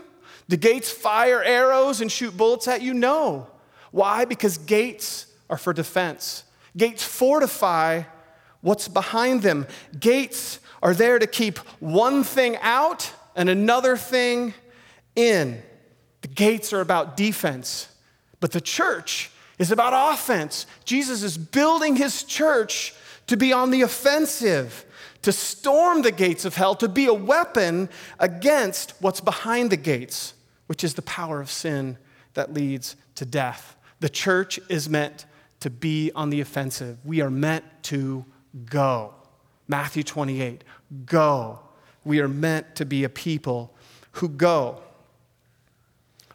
The 0.47 0.57
gates 0.57 0.91
fire 0.91 1.41
arrows 1.41 2.01
and 2.01 2.11
shoot 2.11 2.35
bullets 2.35 2.67
at 2.67 2.81
you? 2.81 2.93
No. 2.93 3.47
Why? 3.91 4.25
Because 4.25 4.57
gates 4.57 5.27
are 5.49 5.57
for 5.57 5.73
defense. 5.73 6.43
Gates 6.75 7.03
fortify 7.03 8.03
what's 8.61 8.87
behind 8.87 9.41
them. 9.41 9.67
Gates 9.99 10.59
are 10.81 10.93
there 10.93 11.19
to 11.19 11.27
keep 11.27 11.57
one 11.79 12.23
thing 12.23 12.57
out 12.61 13.11
and 13.35 13.49
another 13.49 13.97
thing 13.97 14.53
in. 15.15 15.61
The 16.21 16.27
gates 16.27 16.73
are 16.73 16.81
about 16.81 17.17
defense, 17.17 17.87
but 18.39 18.51
the 18.51 18.61
church 18.61 19.31
is 19.61 19.71
about 19.71 20.13
offense. 20.13 20.65
Jesus 20.85 21.21
is 21.21 21.37
building 21.37 21.95
his 21.95 22.23
church 22.23 22.95
to 23.27 23.37
be 23.37 23.53
on 23.53 23.69
the 23.69 23.83
offensive, 23.83 24.85
to 25.21 25.31
storm 25.31 26.01
the 26.01 26.11
gates 26.11 26.45
of 26.45 26.55
hell, 26.55 26.73
to 26.75 26.89
be 26.89 27.05
a 27.05 27.13
weapon 27.13 27.87
against 28.19 28.95
what's 28.99 29.21
behind 29.21 29.69
the 29.69 29.77
gates, 29.77 30.33
which 30.65 30.83
is 30.83 30.95
the 30.95 31.03
power 31.03 31.39
of 31.39 31.51
sin 31.51 31.95
that 32.33 32.51
leads 32.51 32.95
to 33.13 33.23
death. 33.23 33.75
The 33.99 34.09
church 34.09 34.59
is 34.67 34.89
meant 34.89 35.27
to 35.59 35.69
be 35.69 36.11
on 36.15 36.31
the 36.31 36.41
offensive. 36.41 36.97
We 37.05 37.21
are 37.21 37.29
meant 37.29 37.63
to 37.83 38.25
go. 38.65 39.13
Matthew 39.67 40.01
28 40.01 40.63
go. 41.05 41.59
We 42.03 42.19
are 42.19 42.27
meant 42.27 42.75
to 42.77 42.85
be 42.85 43.03
a 43.03 43.09
people 43.09 43.75
who 44.13 44.27
go. 44.27 44.81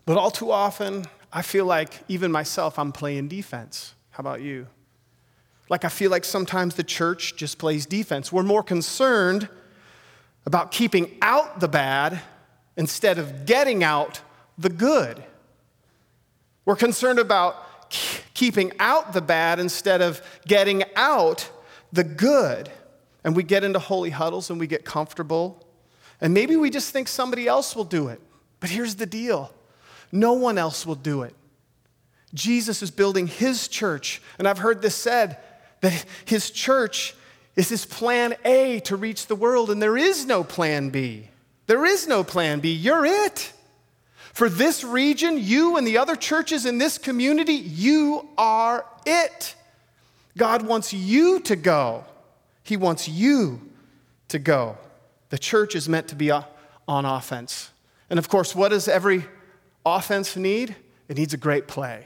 But 0.05 0.17
all 0.17 0.31
too 0.31 0.53
often, 0.53 1.07
I 1.33 1.43
feel 1.43 1.65
like, 1.65 2.03
even 2.09 2.33
myself, 2.33 2.79
I'm 2.79 2.93
playing 2.93 3.29
defense. 3.29 3.95
How 4.11 4.21
about 4.21 4.41
you? 4.41 4.67
Like, 5.69 5.85
I 5.85 5.89
feel 5.89 6.11
like 6.11 6.25
sometimes 6.25 6.75
the 6.77 6.85
church 6.85 7.37
just 7.37 7.59
plays 7.59 7.87
defense. 7.87 8.33
We're 8.33 8.43
more 8.43 8.63
concerned 8.63 9.49
about 10.47 10.71
keeping 10.71 11.17
out 11.21 11.61
the 11.61 11.69
bad 11.69 12.21
instead 12.77 13.19
of 13.19 13.47
getting 13.47 13.83
out 13.83 14.21
the 14.57 14.69
good. 14.69 15.23
We're 16.65 16.77
concerned 16.77 17.19
about 17.19 17.91
keeping 18.35 18.73
out 18.79 19.13
the 19.13 19.21
bad 19.21 19.59
instead 19.59 20.03
of 20.03 20.21
getting 20.47 20.85
out 20.95 21.51
the 21.93 22.05
good. 22.05 22.71
And 23.25 23.35
we 23.35 23.43
get 23.43 23.65
into 23.65 23.79
holy 23.79 24.11
huddles 24.11 24.51
and 24.51 24.61
we 24.61 24.67
get 24.67 24.85
comfortable. 24.85 25.67
And 26.21 26.33
maybe 26.33 26.57
we 26.57 26.71
just 26.71 26.93
think 26.93 27.09
somebody 27.09 27.47
else 27.49 27.75
will 27.75 27.85
do 27.85 28.09
it. 28.09 28.21
But 28.61 28.71
here's 28.71 28.95
the 28.95 29.07
deal 29.07 29.53
no 30.21 30.33
one 30.33 30.59
else 30.59 30.87
will 30.87 30.95
do 30.95 31.23
it. 31.23 31.35
Jesus 32.35 32.83
is 32.83 32.91
building 32.91 33.27
his 33.27 33.69
church. 33.69 34.21
And 34.39 34.47
I've 34.47 34.59
heard 34.59 34.83
this 34.83 34.95
said 34.95 35.39
that 35.81 36.05
his 36.25 36.51
church 36.51 37.15
is 37.55 37.69
his 37.69 37.87
plan 37.87 38.35
A 38.45 38.81
to 38.81 38.97
reach 38.97 39.27
the 39.27 39.35
world, 39.35 39.71
and 39.71 39.81
there 39.81 39.97
is 39.97 40.27
no 40.27 40.45
plan 40.45 40.91
B. 40.91 41.29
There 41.67 41.85
is 41.85 42.07
no 42.07 42.23
plan 42.23 42.61
B. 42.61 42.73
You're 42.73 43.07
it. 43.07 43.53
For 44.35 44.51
this 44.51 44.85
region, 44.85 45.39
you 45.39 45.79
and 45.79 45.87
the 45.87 45.97
other 45.97 46.15
churches 46.15 46.67
in 46.67 46.77
this 46.77 46.99
community, 46.99 47.55
you 47.55 48.29
are 48.37 48.85
it. 49.07 49.55
God 50.37 50.63
wants 50.63 50.93
you 50.93 51.41
to 51.41 51.57
go. 51.57 52.05
He 52.63 52.77
wants 52.77 53.09
you 53.09 53.61
to 54.29 54.39
go. 54.39 54.77
The 55.31 55.39
church 55.39 55.75
is 55.75 55.89
meant 55.89 56.09
to 56.09 56.15
be 56.15 56.31
uh, 56.31 56.43
on 56.87 57.07
offense. 57.07 57.71
And 58.11 58.19
of 58.19 58.29
course, 58.29 58.55
what 58.55 58.69
does 58.69 58.89
every 58.89 59.25
offense 59.87 60.37
need? 60.37 60.77
It 61.09 61.17
needs 61.17 61.33
a 61.33 61.39
great 61.39 61.69
play. 61.69 62.05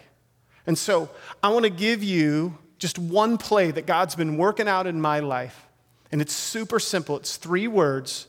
And 0.67 0.79
so 0.79 1.09
I 1.43 1.49
want 1.49 1.65
to 1.65 1.71
give 1.71 2.05
you 2.05 2.57
just 2.79 2.99
one 2.99 3.39
play 3.39 3.71
that 3.71 3.87
God's 3.87 4.15
been 4.15 4.37
working 4.37 4.69
out 4.69 4.87
in 4.87 5.01
my 5.01 5.21
life. 5.21 5.67
And 6.13 6.21
it's 6.21 6.35
super 6.35 6.79
simple. 6.79 7.17
It's 7.17 7.37
three 7.37 7.67
words, 7.67 8.27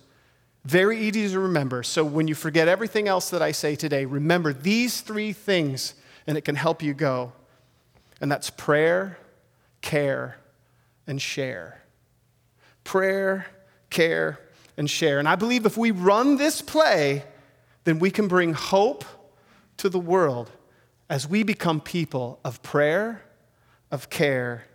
very 0.64 1.00
easy 1.00 1.30
to 1.30 1.40
remember. 1.40 1.84
So 1.84 2.04
when 2.04 2.28
you 2.28 2.36
forget 2.36 2.68
everything 2.68 3.08
else 3.08 3.30
that 3.32 3.42
I 3.42 3.52
say 3.52 3.76
today, 3.76 4.06
remember 4.06 4.54
these 4.54 5.02
three 5.02 5.34
things 5.34 5.96
and 6.28 6.38
it 6.38 6.42
can 6.42 6.56
help 6.56 6.82
you 6.82 6.94
go. 6.94 7.34
And 8.22 8.32
that's 8.32 8.50
prayer, 8.50 9.18
care, 9.82 10.38
and 11.08 11.22
share. 11.22 11.82
Prayer, 12.84 13.48
care, 13.90 14.40
and 14.78 14.90
share. 14.90 15.20
And 15.20 15.28
I 15.28 15.36
believe 15.36 15.66
if 15.66 15.78
we 15.78 15.92
run 15.92 16.38
this 16.38 16.62
play, 16.62 17.24
then 17.84 18.00
we 18.00 18.12
can 18.12 18.28
bring 18.28 18.54
hope 18.54 19.04
to 19.82 19.90
the 19.90 20.00
world 20.00 20.52
as 21.10 21.28
we 21.28 21.42
become 21.42 21.82
people 21.82 22.40
of 22.46 22.62
prayer, 22.62 23.24
of 23.90 24.10
care, 24.12 24.66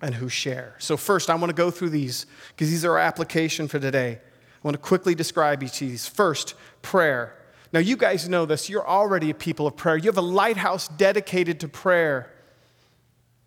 and 0.00 0.14
who 0.14 0.28
share. 0.28 0.76
So, 0.78 0.96
first, 0.96 1.28
I 1.28 1.34
want 1.34 1.50
to 1.50 1.54
go 1.54 1.72
through 1.72 1.90
these 1.90 2.26
because 2.48 2.70
these 2.70 2.84
are 2.84 2.92
our 2.92 2.98
application 2.98 3.66
for 3.66 3.80
today. 3.80 4.20
I 4.20 4.58
want 4.62 4.76
to 4.76 4.80
quickly 4.80 5.16
describe 5.16 5.62
each 5.64 5.82
of 5.82 5.88
these. 5.88 6.06
First, 6.06 6.54
prayer. 6.82 7.36
Now, 7.72 7.80
you 7.80 7.96
guys 7.96 8.28
know 8.28 8.46
this. 8.46 8.68
You're 8.68 8.86
already 8.86 9.30
a 9.30 9.34
people 9.34 9.66
of 9.66 9.76
prayer. 9.76 9.96
You 9.96 10.06
have 10.06 10.18
a 10.18 10.22
lighthouse 10.22 10.86
dedicated 10.86 11.58
to 11.60 11.68
prayer. 11.68 12.32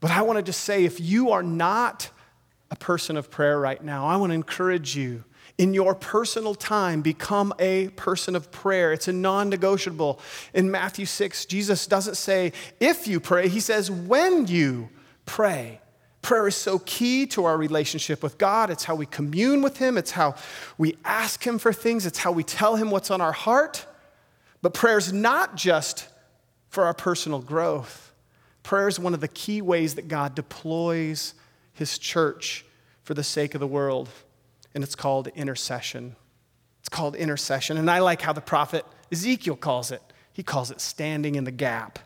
But 0.01 0.11
I 0.11 0.23
want 0.23 0.39
to 0.39 0.43
just 0.43 0.61
say 0.61 0.83
if 0.83 0.99
you 0.99 1.31
are 1.31 1.43
not 1.43 2.09
a 2.69 2.75
person 2.75 3.15
of 3.15 3.31
prayer 3.31 3.57
right 3.57 3.81
now, 3.81 4.07
I 4.07 4.17
want 4.17 4.31
to 4.31 4.35
encourage 4.35 4.95
you 4.95 5.23
in 5.57 5.73
your 5.73 5.95
personal 5.95 6.53
time, 6.53 7.01
become 7.01 7.53
a 7.59 7.87
person 7.89 8.35
of 8.35 8.51
prayer. 8.51 8.91
It's 8.91 9.07
a 9.07 9.13
non 9.13 9.49
negotiable. 9.49 10.19
In 10.53 10.69
Matthew 10.69 11.05
6, 11.05 11.45
Jesus 11.45 11.87
doesn't 11.87 12.15
say 12.15 12.51
if 12.79 13.07
you 13.07 13.19
pray, 13.19 13.47
he 13.47 13.59
says 13.59 13.89
when 13.89 14.47
you 14.47 14.89
pray. 15.25 15.79
Prayer 16.21 16.47
is 16.47 16.55
so 16.55 16.79
key 16.79 17.27
to 17.27 17.45
our 17.45 17.55
relationship 17.55 18.23
with 18.23 18.39
God. 18.39 18.71
It's 18.71 18.83
how 18.83 18.95
we 18.95 19.05
commune 19.05 19.61
with 19.61 19.77
Him, 19.77 19.95
it's 19.95 20.11
how 20.11 20.35
we 20.77 20.97
ask 21.05 21.45
Him 21.45 21.59
for 21.59 21.71
things, 21.71 22.05
it's 22.05 22.17
how 22.17 22.31
we 22.31 22.43
tell 22.43 22.75
Him 22.75 22.89
what's 22.89 23.11
on 23.11 23.21
our 23.21 23.31
heart. 23.31 23.85
But 24.63 24.73
prayer 24.73 24.97
is 24.97 25.13
not 25.13 25.55
just 25.55 26.07
for 26.69 26.85
our 26.85 26.95
personal 26.95 27.39
growth, 27.39 28.11
prayer 28.63 28.87
is 28.87 28.99
one 28.99 29.13
of 29.13 29.21
the 29.21 29.27
key 29.27 29.61
ways 29.61 29.95
that 29.95 30.07
God 30.07 30.33
deploys 30.33 31.35
His 31.73 31.99
church 31.99 32.65
for 33.03 33.13
the 33.13 33.23
sake 33.23 33.53
of 33.53 33.59
the 33.59 33.67
world 33.67 34.09
and 34.75 34.83
it's 34.83 34.93
called 34.93 35.29
intercession. 35.29 36.15
It's 36.81 36.89
called 36.89 37.15
intercession. 37.15 37.77
And 37.77 37.89
I 37.89 37.99
like 37.99 38.21
how 38.21 38.33
the 38.33 38.41
prophet 38.41 38.85
Ezekiel 39.11 39.55
calls 39.55 39.89
it. 39.89 40.01
He 40.33 40.43
calls 40.43 40.69
it 40.69 40.81
standing 40.81 41.35
in 41.35 41.45
the 41.45 41.51
gap. 41.51 41.97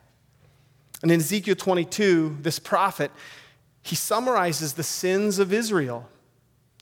And 1.02 1.12
in 1.12 1.20
Ezekiel 1.20 1.56
22, 1.56 2.38
this 2.42 2.60
prophet, 2.60 3.12
he 3.82 3.96
summarizes 3.96 4.74
the 4.74 4.84
sins 4.84 5.40
of 5.40 5.52
Israel. 5.52 6.08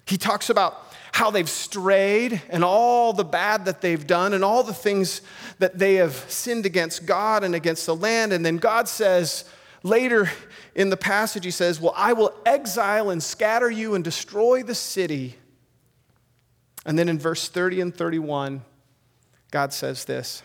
He 0.06 0.18
talks 0.18 0.50
about 0.50 0.84
how 1.14 1.32
they've 1.32 1.50
strayed 1.50 2.42
and 2.50 2.64
all 2.64 3.14
the 3.14 3.24
bad 3.24 3.66
that 3.66 3.82
they've 3.82 4.06
done 4.06 4.34
and 4.34 4.44
all 4.44 4.64
the 4.64 4.74
things 4.74 5.22
that 5.60 5.80
they 5.80 5.96
have 5.96 6.14
sinned 6.28 6.66
against 6.66 7.06
God 7.06 7.44
and 7.44 7.56
against 7.56 7.86
the 7.86 7.96
land. 7.96 8.34
And 8.34 8.46
then 8.46 8.58
God 8.58 8.88
says, 8.88 9.46
later 9.84 10.30
in 10.76 10.90
the 10.90 10.98
passage, 10.98 11.46
He 11.46 11.52
says, 11.52 11.80
Well, 11.80 11.94
I 11.96 12.14
will 12.14 12.34
exile 12.46 13.10
and 13.10 13.24
scatter 13.24 13.72
you 13.72 13.96
and 13.96 14.04
destroy 14.04 14.64
the 14.64 14.76
city 14.76 15.38
and 16.88 16.98
then 16.98 17.10
in 17.10 17.20
verse 17.20 17.50
30 17.50 17.82
and 17.82 17.96
31, 17.96 18.62
God 19.52 19.74
says 19.74 20.06
this 20.06 20.42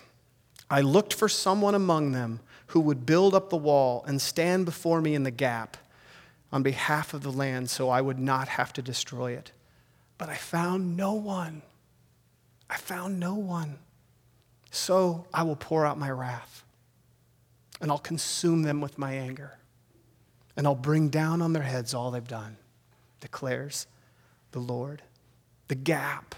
I 0.69 0.81
looked 0.81 1.15
for 1.15 1.29
someone 1.29 1.77
among 1.77 2.13
them 2.13 2.41
who 2.69 2.81
would 2.81 3.07
build 3.07 3.35
up 3.35 3.49
the 3.49 3.57
wall 3.57 4.05
and 4.07 4.21
stand 4.21 4.67
before 4.67 5.01
me 5.01 5.15
in 5.15 5.23
the 5.23 5.31
gap 5.31 5.77
on 6.51 6.63
behalf 6.63 7.15
of 7.15 7.23
the 7.23 7.31
land 7.31 7.71
so 7.71 7.89
I 7.89 8.01
would 8.01 8.19
not 8.19 8.49
have 8.49 8.73
to 8.75 8.83
destroy 8.83 9.33
it. 9.33 9.53
But 10.19 10.29
I 10.29 10.35
found 10.35 10.97
no 10.97 11.13
one. 11.13 11.63
I 12.69 12.77
found 12.77 13.21
no 13.21 13.35
one. 13.35 13.79
So 14.71 15.27
I 15.33 15.45
will 15.45 15.57
pour 15.57 15.87
out 15.87 15.99
my 15.99 16.11
wrath 16.11 16.65
and 17.81 17.91
I'll 17.91 17.99
consume 17.99 18.63
them 18.63 18.81
with 18.81 18.99
my 18.99 19.13
anger 19.13 19.59
and 20.57 20.67
I'll 20.67 20.75
bring 20.75 21.09
down 21.09 21.41
on 21.41 21.53
their 21.53 21.63
heads 21.63 21.95
all 21.95 22.11
they've 22.11 22.27
done, 22.27 22.57
declares 23.21 23.87
the 24.51 24.61
Lord 24.61 25.03
the 25.73 25.77
gap. 25.77 26.35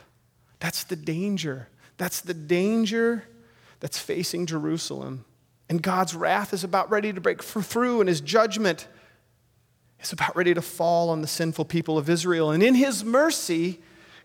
That's 0.61 0.85
the 0.85 0.95
danger. 0.95 1.67
That's 1.97 2.21
the 2.21 2.35
danger 2.35 3.25
that's 3.81 3.99
facing 3.99 4.47
Jerusalem. 4.47 5.25
And 5.69 5.83
God's 5.83 6.15
wrath 6.15 6.55
is 6.55 6.63
about 6.63 6.89
ready 6.89 7.13
to 7.13 7.21
break 7.21 7.43
through, 7.43 7.99
and 7.99 8.09
his 8.09 8.21
judgment 8.21 8.87
is 9.99 10.13
about 10.13 10.37
ready 10.37 10.55
to 10.55 10.63
fall 10.63 11.11
on 11.11 11.21
the 11.21 11.27
sinful 11.27 11.65
people 11.65 11.99
of 11.99 12.09
Israel. 12.09 12.53
And 12.53 12.63
in 12.63 12.77
his 12.77 13.03
mercy, 13.03 13.81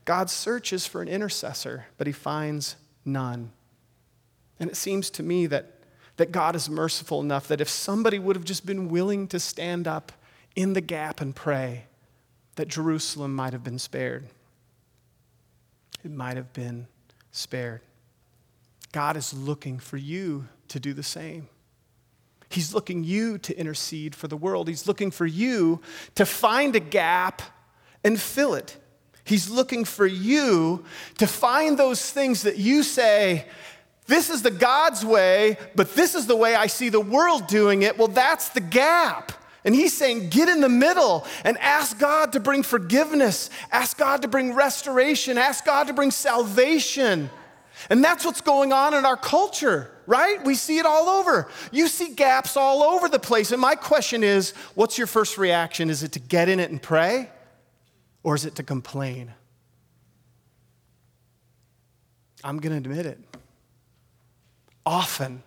God 0.05 0.29
searches 0.29 0.85
for 0.85 1.01
an 1.01 1.07
intercessor, 1.07 1.87
but 1.97 2.05
he 2.05 2.13
finds 2.13 2.75
none. 3.03 3.51
And 4.59 4.69
it 4.69 4.75
seems 4.75 5.09
to 5.09 5.23
me 5.23 5.47
that, 5.47 5.81
that 6.17 6.31
God 6.31 6.55
is 6.55 6.69
merciful 6.69 7.19
enough 7.19 7.47
that 7.47 7.61
if 7.61 7.69
somebody 7.69 8.19
would 8.19 8.35
have 8.35 8.45
just 8.45 8.63
been 8.63 8.89
willing 8.89 9.27
to 9.29 9.39
stand 9.39 9.87
up 9.87 10.11
in 10.55 10.73
the 10.73 10.81
gap 10.81 11.19
and 11.19 11.35
pray, 11.35 11.85
that 12.57 12.67
Jerusalem 12.67 13.33
might 13.33 13.53
have 13.53 13.63
been 13.63 13.79
spared 13.79 14.27
it 16.03 16.11
might 16.11 16.37
have 16.37 16.53
been 16.53 16.87
spared. 17.31 17.81
God 18.91 19.17
is 19.17 19.33
looking 19.33 19.79
for 19.79 19.97
you 19.97 20.47
to 20.69 20.79
do 20.79 20.93
the 20.93 21.03
same. 21.03 21.47
He's 22.49 22.73
looking 22.73 23.03
you 23.03 23.37
to 23.39 23.57
intercede 23.57 24.15
for 24.15 24.27
the 24.27 24.37
world. 24.37 24.67
He's 24.67 24.87
looking 24.87 25.11
for 25.11 25.25
you 25.25 25.81
to 26.15 26.25
find 26.25 26.75
a 26.75 26.79
gap 26.79 27.41
and 28.03 28.19
fill 28.19 28.55
it. 28.55 28.77
He's 29.23 29.49
looking 29.49 29.85
for 29.85 30.07
you 30.07 30.83
to 31.19 31.27
find 31.27 31.77
those 31.77 32.09
things 32.09 32.41
that 32.41 32.57
you 32.57 32.81
say, 32.81 33.45
this 34.07 34.31
is 34.31 34.41
the 34.41 34.49
God's 34.49 35.05
way, 35.05 35.57
but 35.75 35.93
this 35.93 36.15
is 36.15 36.25
the 36.25 36.35
way 36.35 36.55
I 36.55 36.65
see 36.65 36.89
the 36.89 36.99
world 36.99 37.45
doing 37.45 37.83
it. 37.83 37.99
Well, 37.99 38.07
that's 38.07 38.49
the 38.49 38.61
gap. 38.61 39.31
And 39.65 39.75
he's 39.75 39.95
saying, 39.95 40.29
get 40.29 40.47
in 40.47 40.61
the 40.61 40.69
middle 40.69 41.25
and 41.43 41.57
ask 41.57 41.99
God 41.99 42.33
to 42.33 42.39
bring 42.39 42.63
forgiveness, 42.63 43.49
ask 43.71 43.97
God 43.97 44.21
to 44.21 44.27
bring 44.27 44.53
restoration, 44.53 45.37
ask 45.37 45.65
God 45.65 45.87
to 45.87 45.93
bring 45.93 46.11
salvation. 46.11 47.29
And 47.89 48.03
that's 48.03 48.25
what's 48.25 48.41
going 48.41 48.73
on 48.73 48.93
in 48.93 49.05
our 49.05 49.17
culture, 49.17 49.91
right? 50.05 50.43
We 50.43 50.55
see 50.55 50.79
it 50.79 50.85
all 50.85 51.09
over. 51.09 51.49
You 51.71 51.87
see 51.87 52.13
gaps 52.13 52.57
all 52.57 52.83
over 52.83 53.09
the 53.09 53.19
place. 53.19 53.51
And 53.51 53.61
my 53.61 53.75
question 53.75 54.23
is 54.23 54.51
what's 54.75 54.97
your 54.97 55.07
first 55.07 55.37
reaction? 55.37 55.89
Is 55.89 56.03
it 56.03 56.13
to 56.13 56.19
get 56.19 56.49
in 56.49 56.59
it 56.59 56.71
and 56.71 56.81
pray, 56.81 57.29
or 58.23 58.35
is 58.35 58.45
it 58.45 58.55
to 58.55 58.63
complain? 58.63 59.33
I'm 62.43 62.59
going 62.59 62.71
to 62.71 62.89
admit 62.89 63.05
it. 63.05 63.19
Often, 64.85 65.43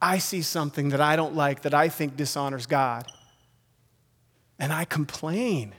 I 0.00 0.18
see 0.18 0.42
something 0.42 0.88
that 0.88 1.00
I 1.00 1.14
don't 1.14 1.36
like 1.36 1.62
that 1.62 1.74
I 1.74 1.88
think 1.88 2.16
dishonors 2.16 2.66
God. 2.66 3.06
And 4.62 4.72
I 4.72 4.84
complain. 4.84 5.74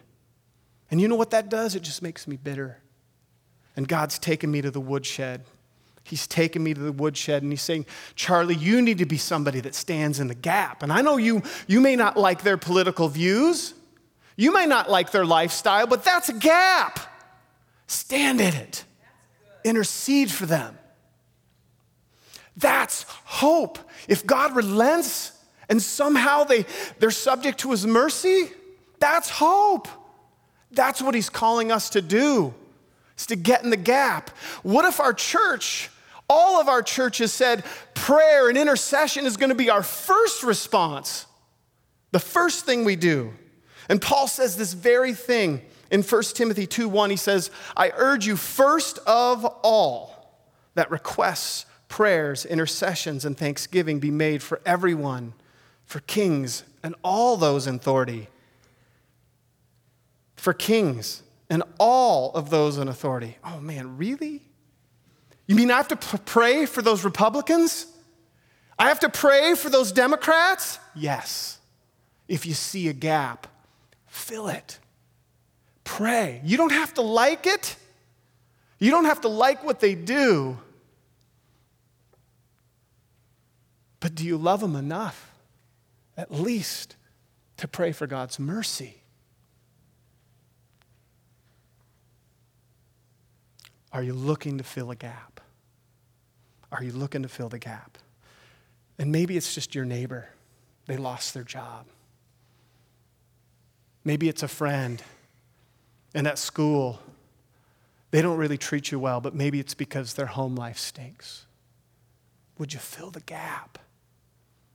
And 0.91 0.99
you 0.99 1.07
know 1.07 1.15
what 1.15 1.29
that 1.29 1.49
does? 1.49 1.73
It 1.73 1.83
just 1.83 2.01
makes 2.01 2.27
me 2.27 2.35
bitter. 2.35 2.79
And 3.77 3.87
God's 3.87 4.19
taken 4.19 4.51
me 4.51 4.61
to 4.61 4.69
the 4.69 4.81
woodshed. 4.81 5.45
He's 6.03 6.27
taken 6.27 6.61
me 6.61 6.73
to 6.73 6.81
the 6.81 6.91
woodshed 6.91 7.43
and 7.43 7.51
he's 7.51 7.61
saying, 7.61 7.85
Charlie, 8.15 8.55
you 8.55 8.81
need 8.81 8.97
to 8.97 9.05
be 9.05 9.17
somebody 9.17 9.61
that 9.61 9.73
stands 9.73 10.19
in 10.19 10.27
the 10.27 10.35
gap. 10.35 10.83
And 10.83 10.91
I 10.91 11.01
know 11.01 11.15
you, 11.15 11.43
you 11.65 11.79
may 11.79 11.95
not 11.95 12.17
like 12.17 12.43
their 12.43 12.57
political 12.57 13.07
views, 13.07 13.73
you 14.35 14.51
may 14.51 14.65
not 14.65 14.91
like 14.91 15.11
their 15.11 15.25
lifestyle, 15.25 15.87
but 15.87 16.03
that's 16.03 16.27
a 16.27 16.33
gap. 16.33 16.99
Stand 17.87 18.41
in 18.41 18.53
it, 18.53 18.83
intercede 19.63 20.29
for 20.29 20.45
them. 20.45 20.77
That's 22.57 23.03
hope. 23.23 23.79
If 24.09 24.25
God 24.25 24.57
relents 24.57 25.31
and 25.69 25.81
somehow 25.81 26.43
they, 26.43 26.65
they're 26.99 27.11
subject 27.11 27.59
to 27.59 27.71
his 27.71 27.87
mercy, 27.87 28.51
that's 29.03 29.29
hope. 29.29 29.89
That's 30.71 31.01
what 31.01 31.13
he's 31.13 31.29
calling 31.29 31.73
us 31.73 31.89
to 31.89 32.01
do, 32.01 32.53
is 33.17 33.25
to 33.25 33.35
get 33.35 33.61
in 33.61 33.69
the 33.69 33.75
gap. 33.75 34.29
What 34.63 34.85
if 34.85 35.01
our 35.01 35.13
church, 35.13 35.89
all 36.29 36.61
of 36.61 36.69
our 36.69 36.81
churches 36.81 37.33
said 37.33 37.65
prayer 37.93 38.47
and 38.47 38.57
intercession 38.57 39.25
is 39.25 39.35
going 39.35 39.49
to 39.49 39.55
be 39.55 39.69
our 39.69 39.83
first 39.83 40.41
response, 40.41 41.25
the 42.11 42.19
first 42.19 42.65
thing 42.65 42.85
we 42.85 42.95
do? 42.95 43.33
And 43.89 44.01
Paul 44.01 44.27
says 44.27 44.55
this 44.55 44.71
very 44.71 45.13
thing 45.13 45.61
in 45.91 46.01
1 46.01 46.23
Timothy 46.33 46.65
2 46.65 46.87
1. 46.87 47.09
He 47.09 47.17
says, 47.17 47.51
I 47.75 47.91
urge 47.97 48.25
you 48.25 48.37
first 48.37 48.99
of 48.99 49.43
all 49.63 50.39
that 50.75 50.89
requests, 50.89 51.65
prayers, 51.89 52.45
intercessions, 52.45 53.25
and 53.25 53.37
thanksgiving 53.37 53.99
be 53.99 54.11
made 54.11 54.41
for 54.41 54.61
everyone, 54.65 55.33
for 55.85 55.99
kings 55.99 56.63
and 56.81 56.95
all 57.03 57.35
those 57.35 57.67
in 57.67 57.75
authority 57.75 58.29
for 60.43 60.51
kings 60.51 61.23
and 61.49 61.63
all 61.79 62.33
of 62.33 62.49
those 62.49 62.77
in 62.77 62.89
authority. 62.89 63.37
Oh 63.45 63.61
man, 63.61 63.95
really? 63.95 64.41
You 65.47 65.55
mean 65.55 65.71
I 65.71 65.77
have 65.77 65.87
to 65.87 65.95
pray 65.95 66.65
for 66.65 66.81
those 66.81 67.05
Republicans? 67.05 67.87
I 68.77 68.89
have 68.89 68.99
to 68.99 69.09
pray 69.09 69.55
for 69.55 69.69
those 69.69 69.93
Democrats? 69.93 70.79
Yes. 70.93 71.59
If 72.27 72.45
you 72.45 72.53
see 72.53 72.89
a 72.89 72.93
gap, 72.93 73.47
fill 74.05 74.49
it. 74.49 74.79
Pray. 75.85 76.41
You 76.43 76.57
don't 76.57 76.73
have 76.73 76.93
to 76.95 77.01
like 77.01 77.47
it. 77.47 77.77
You 78.79 78.91
don't 78.91 79.05
have 79.05 79.21
to 79.21 79.29
like 79.29 79.63
what 79.63 79.79
they 79.79 79.95
do. 79.95 80.57
But 84.01 84.13
do 84.13 84.25
you 84.25 84.35
love 84.35 84.59
them 84.59 84.75
enough, 84.75 85.31
at 86.17 86.33
least, 86.33 86.97
to 87.55 87.67
pray 87.69 87.93
for 87.93 88.07
God's 88.07 88.39
mercy? 88.39 89.02
Are 93.93 94.01
you 94.01 94.13
looking 94.13 94.57
to 94.57 94.63
fill 94.63 94.89
a 94.89 94.95
gap? 94.95 95.39
Are 96.71 96.83
you 96.83 96.91
looking 96.91 97.21
to 97.21 97.29
fill 97.29 97.49
the 97.49 97.59
gap? 97.59 97.99
And 98.97 99.11
maybe 99.11 99.37
it's 99.37 99.53
just 99.53 99.75
your 99.75 99.85
neighbor. 99.85 100.29
They 100.87 100.97
lost 100.97 101.33
their 101.35 101.43
job. 101.43 101.85
Maybe 104.03 104.27
it's 104.27 104.43
a 104.43 104.47
friend. 104.47 105.01
And 106.15 106.27
at 106.27 106.39
school, 106.39 106.99
they 108.11 108.21
don't 108.21 108.37
really 108.37 108.57
treat 108.57 108.91
you 108.91 108.99
well, 108.99 109.21
but 109.21 109.35
maybe 109.35 109.59
it's 109.59 109.75
because 109.75 110.15
their 110.15 110.25
home 110.25 110.55
life 110.55 110.77
stinks. 110.77 111.45
Would 112.57 112.73
you 112.73 112.79
fill 112.79 113.11
the 113.11 113.21
gap? 113.21 113.79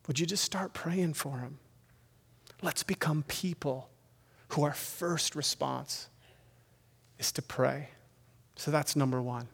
Would 0.07 0.19
you 0.19 0.27
just 0.27 0.45
start 0.45 0.73
praying 0.73 1.15
for 1.15 1.37
them? 1.39 1.59
Let's 2.63 2.83
become 2.83 3.25
people 3.29 3.91
who 4.49 4.65
our 4.65 4.73
first 4.73 5.37
response 5.37 6.09
is 7.19 7.31
to 7.33 7.43
pray. 7.43 7.91
So 8.59 8.73
that's 8.73 8.97
number 8.97 9.23
one. 9.23 9.47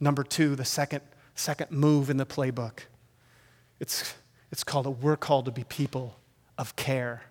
Number 0.00 0.24
two, 0.24 0.56
the 0.56 0.64
second, 0.64 1.00
second 1.36 1.70
move 1.70 2.10
in 2.10 2.16
the 2.16 2.26
playbook. 2.26 2.80
It's, 3.78 4.14
it's 4.50 4.64
called 4.64 4.86
a, 4.86 4.90
we're 4.90 5.16
called 5.16 5.44
to 5.44 5.52
be 5.52 5.62
people 5.64 6.16
of 6.58 6.74
care. 6.74 7.22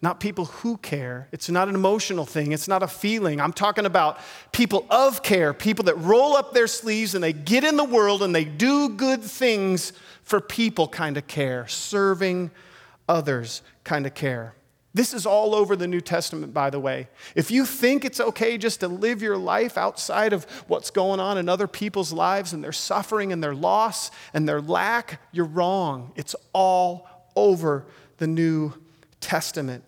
Not 0.00 0.20
people 0.20 0.46
who 0.46 0.78
care. 0.78 1.28
It's 1.32 1.50
not 1.50 1.68
an 1.68 1.74
emotional 1.74 2.24
thing. 2.24 2.52
It's 2.52 2.66
not 2.66 2.82
a 2.82 2.88
feeling. 2.88 3.42
I'm 3.42 3.52
talking 3.52 3.84
about 3.84 4.18
people 4.52 4.86
of 4.90 5.22
care, 5.22 5.52
people 5.52 5.84
that 5.84 5.96
roll 5.98 6.34
up 6.34 6.54
their 6.54 6.66
sleeves 6.66 7.14
and 7.14 7.22
they 7.22 7.34
get 7.34 7.62
in 7.62 7.76
the 7.76 7.84
world 7.84 8.22
and 8.22 8.34
they 8.34 8.44
do 8.44 8.88
good 8.88 9.22
things 9.22 9.92
for 10.22 10.40
people 10.40 10.88
kind 10.88 11.18
of 11.18 11.26
care, 11.26 11.68
serving 11.68 12.50
others 13.06 13.60
kind 13.84 14.06
of 14.06 14.14
care. 14.14 14.54
This 14.94 15.14
is 15.14 15.24
all 15.24 15.54
over 15.54 15.74
the 15.74 15.86
New 15.86 16.02
Testament, 16.02 16.52
by 16.52 16.68
the 16.68 16.78
way. 16.78 17.08
If 17.34 17.50
you 17.50 17.64
think 17.64 18.04
it's 18.04 18.20
okay 18.20 18.58
just 18.58 18.80
to 18.80 18.88
live 18.88 19.22
your 19.22 19.38
life 19.38 19.78
outside 19.78 20.34
of 20.34 20.44
what's 20.68 20.90
going 20.90 21.18
on 21.18 21.38
in 21.38 21.48
other 21.48 21.66
people's 21.66 22.12
lives 22.12 22.52
and 22.52 22.62
their 22.62 22.72
suffering 22.72 23.32
and 23.32 23.42
their 23.42 23.54
loss 23.54 24.10
and 24.34 24.46
their 24.46 24.60
lack, 24.60 25.20
you're 25.32 25.46
wrong. 25.46 26.12
It's 26.14 26.36
all 26.52 27.08
over 27.34 27.86
the 28.18 28.26
New 28.26 28.74
Testament. 29.20 29.82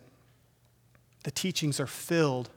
The 1.23 1.31
teachings 1.31 1.79
are 1.79 1.87
filled 1.87 2.49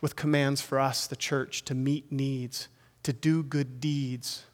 with 0.00 0.16
commands 0.16 0.60
for 0.60 0.80
us, 0.80 1.06
the 1.06 1.14
church, 1.14 1.64
to 1.66 1.74
meet 1.74 2.10
needs, 2.10 2.68
to 3.04 3.12
do 3.12 3.44
good 3.44 3.80
deeds. 3.80 4.44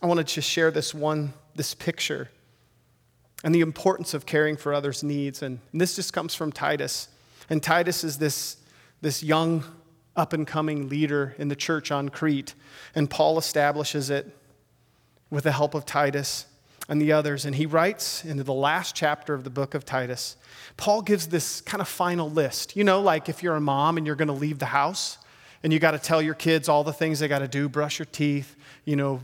I 0.00 0.06
wanted 0.06 0.28
to 0.28 0.40
share 0.40 0.70
this 0.70 0.94
one, 0.94 1.32
this 1.56 1.74
picture 1.74 2.30
and 3.44 3.54
the 3.54 3.60
importance 3.60 4.14
of 4.14 4.26
caring 4.26 4.56
for 4.56 4.72
others' 4.74 5.04
needs. 5.04 5.42
And, 5.42 5.60
this 5.72 5.94
just 5.94 6.12
comes 6.12 6.34
from 6.34 6.50
Titus. 6.50 7.08
And 7.50 7.62
Titus 7.62 8.02
is 8.02 8.18
this, 8.18 8.56
this 9.02 9.22
young, 9.22 9.62
up 10.16 10.32
and 10.32 10.46
coming 10.46 10.88
leader 10.88 11.34
in 11.38 11.48
the 11.48 11.56
church 11.56 11.90
on 11.90 12.08
Crete. 12.08 12.54
And 12.94 13.10
Paul 13.10 13.36
establishes 13.36 14.10
it 14.10 14.34
with 15.28 15.44
the 15.44 15.52
help 15.52 15.74
of 15.74 15.84
Titus 15.84 16.46
and 16.88 17.02
the 17.02 17.12
others. 17.12 17.44
And 17.44 17.54
he 17.54 17.66
writes 17.66 18.24
into 18.24 18.44
the 18.44 18.54
last 18.54 18.94
chapter 18.94 19.34
of 19.34 19.44
the 19.44 19.50
book 19.50 19.74
of 19.74 19.84
Titus, 19.84 20.36
Paul 20.76 21.02
gives 21.02 21.26
this 21.26 21.60
kind 21.60 21.80
of 21.80 21.88
final 21.88 22.30
list. 22.30 22.76
You 22.76 22.84
know, 22.84 23.00
like 23.00 23.28
if 23.28 23.42
you're 23.42 23.56
a 23.56 23.60
mom 23.60 23.98
and 23.98 24.06
you're 24.06 24.16
going 24.16 24.28
to 24.28 24.34
leave 24.34 24.58
the 24.58 24.66
house 24.66 25.18
and 25.62 25.72
you 25.72 25.78
got 25.78 25.90
to 25.90 25.98
tell 25.98 26.22
your 26.22 26.34
kids 26.34 26.68
all 26.68 26.84
the 26.84 26.92
things 26.92 27.18
they 27.18 27.28
got 27.28 27.40
to 27.40 27.48
do 27.48 27.68
brush 27.68 27.98
your 27.98 28.06
teeth, 28.06 28.56
you 28.84 28.96
know, 28.96 29.20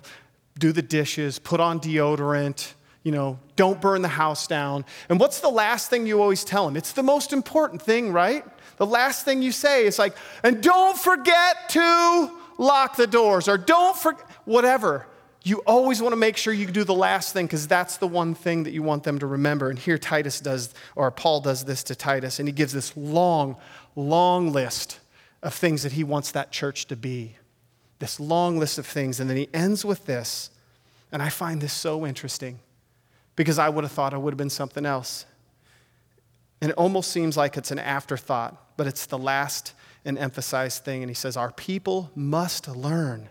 do 0.58 0.72
the 0.72 0.82
dishes, 0.82 1.38
put 1.38 1.60
on 1.60 1.80
deodorant, 1.80 2.74
you 3.02 3.12
know, 3.12 3.38
don't 3.56 3.80
burn 3.80 4.02
the 4.02 4.08
house 4.08 4.46
down. 4.46 4.84
And 5.08 5.18
what's 5.18 5.40
the 5.40 5.48
last 5.48 5.88
thing 5.88 6.06
you 6.06 6.20
always 6.20 6.44
tell 6.44 6.66
them? 6.66 6.76
It's 6.76 6.92
the 6.92 7.02
most 7.02 7.32
important 7.32 7.80
thing, 7.80 8.12
right? 8.12 8.44
The 8.76 8.86
last 8.86 9.24
thing 9.24 9.42
you 9.42 9.52
say 9.52 9.86
is 9.86 9.98
like, 9.98 10.16
and 10.42 10.62
don't 10.62 10.98
forget 10.98 11.70
to 11.70 12.30
lock 12.58 12.96
the 12.96 13.06
doors 13.06 13.48
or 13.48 13.56
don't 13.56 13.96
forget, 13.96 14.26
whatever. 14.44 15.06
You 15.42 15.62
always 15.66 16.02
want 16.02 16.12
to 16.12 16.16
make 16.16 16.36
sure 16.36 16.52
you 16.52 16.66
do 16.66 16.84
the 16.84 16.94
last 16.94 17.32
thing 17.32 17.46
because 17.46 17.66
that's 17.66 17.96
the 17.96 18.06
one 18.06 18.34
thing 18.34 18.64
that 18.64 18.72
you 18.72 18.82
want 18.82 19.04
them 19.04 19.18
to 19.20 19.26
remember. 19.26 19.70
And 19.70 19.78
here 19.78 19.96
Titus 19.96 20.38
does, 20.38 20.74
or 20.94 21.10
Paul 21.10 21.40
does 21.40 21.64
this 21.64 21.82
to 21.84 21.94
Titus, 21.94 22.38
and 22.38 22.46
he 22.46 22.52
gives 22.52 22.74
this 22.74 22.94
long, 22.94 23.56
long 23.96 24.52
list 24.52 25.00
of 25.42 25.54
things 25.54 25.82
that 25.82 25.92
he 25.92 26.04
wants 26.04 26.32
that 26.32 26.52
church 26.52 26.84
to 26.88 26.96
be. 26.96 27.36
This 28.00 28.20
long 28.20 28.58
list 28.58 28.76
of 28.76 28.86
things. 28.86 29.18
And 29.18 29.30
then 29.30 29.38
he 29.38 29.48
ends 29.54 29.82
with 29.82 30.04
this, 30.04 30.50
and 31.10 31.22
I 31.22 31.30
find 31.30 31.62
this 31.62 31.72
so 31.72 32.06
interesting 32.06 32.58
because 33.36 33.58
I 33.58 33.68
would 33.68 33.84
have 33.84 33.92
thought 33.92 34.12
it 34.12 34.20
would 34.20 34.32
have 34.32 34.38
been 34.38 34.50
something 34.50 34.84
else. 34.84 35.26
And 36.60 36.70
it 36.70 36.76
almost 36.76 37.10
seems 37.10 37.36
like 37.36 37.56
it's 37.56 37.70
an 37.70 37.78
afterthought, 37.78 38.76
but 38.76 38.86
it's 38.86 39.06
the 39.06 39.18
last 39.18 39.72
and 40.04 40.18
emphasized 40.18 40.84
thing. 40.84 41.02
And 41.02 41.10
he 41.10 41.14
says, 41.14 41.36
Our 41.36 41.52
people 41.52 42.10
must 42.14 42.68
learn. 42.68 43.28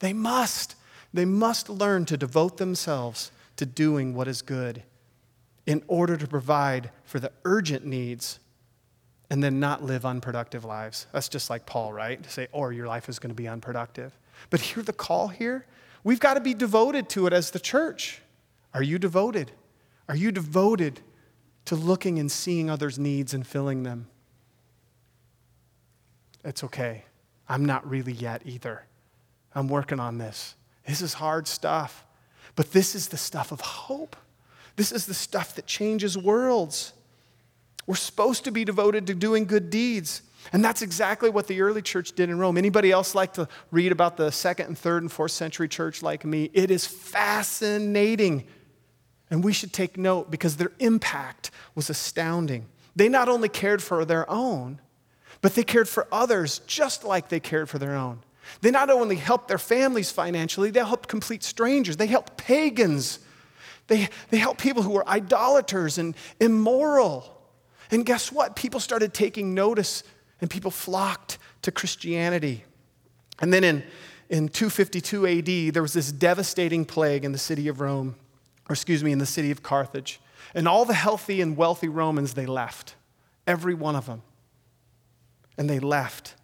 They 0.00 0.12
must. 0.12 0.74
They 1.14 1.24
must 1.24 1.70
learn 1.70 2.04
to 2.06 2.16
devote 2.16 2.58
themselves 2.58 3.30
to 3.56 3.64
doing 3.64 4.14
what 4.14 4.28
is 4.28 4.42
good 4.42 4.82
in 5.64 5.82
order 5.88 6.16
to 6.16 6.26
provide 6.26 6.90
for 7.04 7.18
the 7.18 7.32
urgent 7.44 7.84
needs 7.84 8.38
and 9.30 9.42
then 9.42 9.58
not 9.58 9.82
live 9.82 10.06
unproductive 10.06 10.64
lives. 10.64 11.06
That's 11.12 11.28
just 11.28 11.50
like 11.50 11.66
Paul, 11.66 11.92
right? 11.92 12.22
To 12.22 12.30
say, 12.30 12.48
or 12.52 12.72
your 12.72 12.86
life 12.86 13.08
is 13.08 13.18
going 13.18 13.30
to 13.30 13.34
be 13.34 13.48
unproductive. 13.48 14.16
But 14.50 14.60
hear 14.60 14.82
the 14.82 14.92
call 14.92 15.28
here. 15.28 15.66
We've 16.04 16.20
got 16.20 16.34
to 16.34 16.40
be 16.40 16.54
devoted 16.54 17.08
to 17.10 17.26
it 17.26 17.32
as 17.32 17.50
the 17.50 17.58
church. 17.58 18.20
Are 18.76 18.82
you 18.82 18.98
devoted? 18.98 19.52
Are 20.06 20.14
you 20.14 20.30
devoted 20.30 21.00
to 21.64 21.74
looking 21.74 22.18
and 22.18 22.30
seeing 22.30 22.68
others' 22.68 22.98
needs 22.98 23.32
and 23.32 23.46
filling 23.46 23.84
them? 23.84 24.06
It's 26.44 26.62
okay. 26.62 27.06
I'm 27.48 27.64
not 27.64 27.88
really 27.88 28.12
yet 28.12 28.42
either. 28.44 28.84
I'm 29.54 29.68
working 29.68 29.98
on 29.98 30.18
this. 30.18 30.56
This 30.86 31.00
is 31.00 31.14
hard 31.14 31.48
stuff, 31.48 32.04
but 32.54 32.72
this 32.72 32.94
is 32.94 33.08
the 33.08 33.16
stuff 33.16 33.50
of 33.50 33.62
hope. 33.62 34.14
This 34.76 34.92
is 34.92 35.06
the 35.06 35.14
stuff 35.14 35.54
that 35.54 35.66
changes 35.66 36.18
worlds. 36.18 36.92
We're 37.86 37.94
supposed 37.94 38.44
to 38.44 38.50
be 38.50 38.66
devoted 38.66 39.06
to 39.06 39.14
doing 39.14 39.46
good 39.46 39.70
deeds. 39.70 40.20
And 40.52 40.62
that's 40.62 40.82
exactly 40.82 41.30
what 41.30 41.46
the 41.46 41.62
early 41.62 41.80
church 41.80 42.12
did 42.12 42.28
in 42.28 42.38
Rome. 42.38 42.58
Anybody 42.58 42.92
else 42.92 43.14
like 43.14 43.32
to 43.32 43.48
read 43.70 43.90
about 43.90 44.18
the 44.18 44.30
second 44.30 44.66
and 44.66 44.76
third 44.76 45.02
and 45.02 45.10
fourth 45.10 45.32
century 45.32 45.66
church 45.66 46.02
like 46.02 46.26
me? 46.26 46.50
It 46.52 46.70
is 46.70 46.86
fascinating 46.86 48.44
and 49.30 49.42
we 49.42 49.52
should 49.52 49.72
take 49.72 49.96
note 49.96 50.30
because 50.30 50.56
their 50.56 50.72
impact 50.78 51.50
was 51.74 51.90
astounding. 51.90 52.66
They 52.94 53.08
not 53.08 53.28
only 53.28 53.48
cared 53.48 53.82
for 53.82 54.04
their 54.04 54.28
own, 54.30 54.80
but 55.42 55.54
they 55.54 55.64
cared 55.64 55.88
for 55.88 56.06
others 56.10 56.60
just 56.66 57.04
like 57.04 57.28
they 57.28 57.40
cared 57.40 57.68
for 57.68 57.78
their 57.78 57.94
own. 57.94 58.20
They 58.60 58.70
not 58.70 58.90
only 58.90 59.16
helped 59.16 59.48
their 59.48 59.58
families 59.58 60.10
financially, 60.10 60.70
they 60.70 60.80
helped 60.80 61.08
complete 61.08 61.42
strangers, 61.42 61.96
they 61.96 62.06
helped 62.06 62.36
pagans, 62.36 63.18
they, 63.88 64.08
they 64.30 64.38
helped 64.38 64.60
people 64.60 64.82
who 64.82 64.90
were 64.90 65.08
idolaters 65.08 65.98
and 65.98 66.16
immoral. 66.40 67.32
And 67.90 68.04
guess 68.04 68.32
what? 68.32 68.56
People 68.56 68.80
started 68.80 69.14
taking 69.14 69.54
notice 69.54 70.02
and 70.40 70.50
people 70.50 70.70
flocked 70.70 71.38
to 71.62 71.70
Christianity. 71.70 72.64
And 73.38 73.52
then 73.52 73.64
in, 73.64 73.84
in 74.28 74.48
252 74.48 75.26
AD, 75.26 75.74
there 75.74 75.82
was 75.82 75.92
this 75.92 76.10
devastating 76.10 76.84
plague 76.84 77.24
in 77.24 77.32
the 77.32 77.38
city 77.38 77.68
of 77.68 77.80
Rome, 77.80 78.16
or 78.68 78.72
excuse 78.72 79.04
me, 79.04 79.12
in 79.12 79.18
the 79.18 79.26
city 79.26 79.50
of 79.50 79.62
Carthage. 79.62 80.20
And 80.54 80.66
all 80.66 80.84
the 80.84 80.94
healthy 80.94 81.40
and 81.40 81.56
wealthy 81.56 81.88
Romans, 81.88 82.34
they 82.34 82.46
left, 82.46 82.94
every 83.46 83.74
one 83.74 83.96
of 83.96 84.06
them. 84.06 84.22
And 85.56 85.68
they 85.70 85.78
left. 85.78 86.34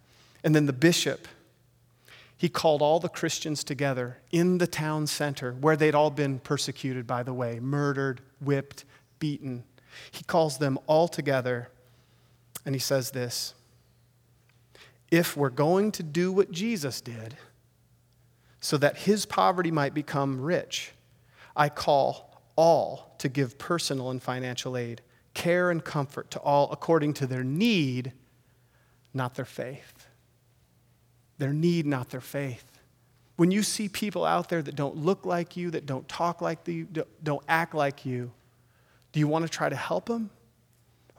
And 0.43 0.55
then 0.55 0.65
the 0.65 0.73
bishop, 0.73 1.27
he 2.37 2.49
called 2.49 2.81
all 2.81 2.99
the 2.99 3.09
Christians 3.09 3.63
together 3.63 4.17
in 4.31 4.57
the 4.57 4.67
town 4.67 5.07
center 5.07 5.53
where 5.53 5.75
they'd 5.75 5.95
all 5.95 6.09
been 6.09 6.39
persecuted, 6.39 7.07
by 7.07 7.23
the 7.23 7.33
way, 7.33 7.59
murdered, 7.59 8.21
whipped, 8.41 8.85
beaten. 9.19 9.63
He 10.11 10.23
calls 10.23 10.57
them 10.57 10.77
all 10.87 11.07
together 11.07 11.69
and 12.65 12.75
he 12.75 12.79
says 12.79 13.11
this 13.11 13.53
If 15.11 15.37
we're 15.37 15.49
going 15.49 15.91
to 15.93 16.03
do 16.03 16.31
what 16.31 16.51
Jesus 16.51 17.01
did, 17.01 17.35
so 18.59 18.77
that 18.77 18.99
his 18.99 19.25
poverty 19.25 19.71
might 19.71 19.93
become 19.93 20.39
rich, 20.39 20.93
I 21.55 21.69
call 21.69 22.41
all 22.55 23.15
to 23.19 23.29
give 23.29 23.57
personal 23.57 24.09
and 24.09 24.21
financial 24.21 24.77
aid, 24.77 25.01
care 25.33 25.71
and 25.71 25.83
comfort 25.83 26.31
to 26.31 26.39
all 26.39 26.71
according 26.71 27.13
to 27.15 27.27
their 27.27 27.43
need, 27.43 28.13
not 29.13 29.35
their 29.35 29.45
faith. 29.45 30.07
Their 31.37 31.53
need, 31.53 31.85
not 31.85 32.09
their 32.09 32.21
faith. 32.21 32.65
When 33.35 33.49
you 33.49 33.63
see 33.63 33.89
people 33.89 34.25
out 34.25 34.49
there 34.49 34.61
that 34.61 34.75
don't 34.75 34.97
look 34.97 35.25
like 35.25 35.57
you, 35.57 35.71
that 35.71 35.85
don't 35.85 36.07
talk 36.07 36.41
like 36.41 36.67
you, 36.67 36.87
don't 37.23 37.43
act 37.47 37.73
like 37.73 38.05
you, 38.05 38.31
do 39.11 39.19
you 39.19 39.27
want 39.27 39.43
to 39.43 39.49
try 39.49 39.69
to 39.69 39.75
help 39.75 40.07
them 40.07 40.29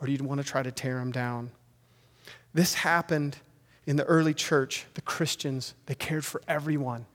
or 0.01 0.07
do 0.07 0.13
you 0.13 0.23
want 0.23 0.41
to 0.41 0.47
try 0.47 0.63
to 0.63 0.71
tear 0.71 0.99
them 0.99 1.13
down? 1.13 1.51
This 2.53 2.75
happened 2.75 3.39
in 3.87 3.97
the 3.97 4.05
early 4.05 4.35
church. 4.35 4.87
The 4.95 5.01
Christians, 5.01 5.75
they 5.87 5.95
cared 5.95 6.25
for 6.25 6.41
everyone. 6.47 7.07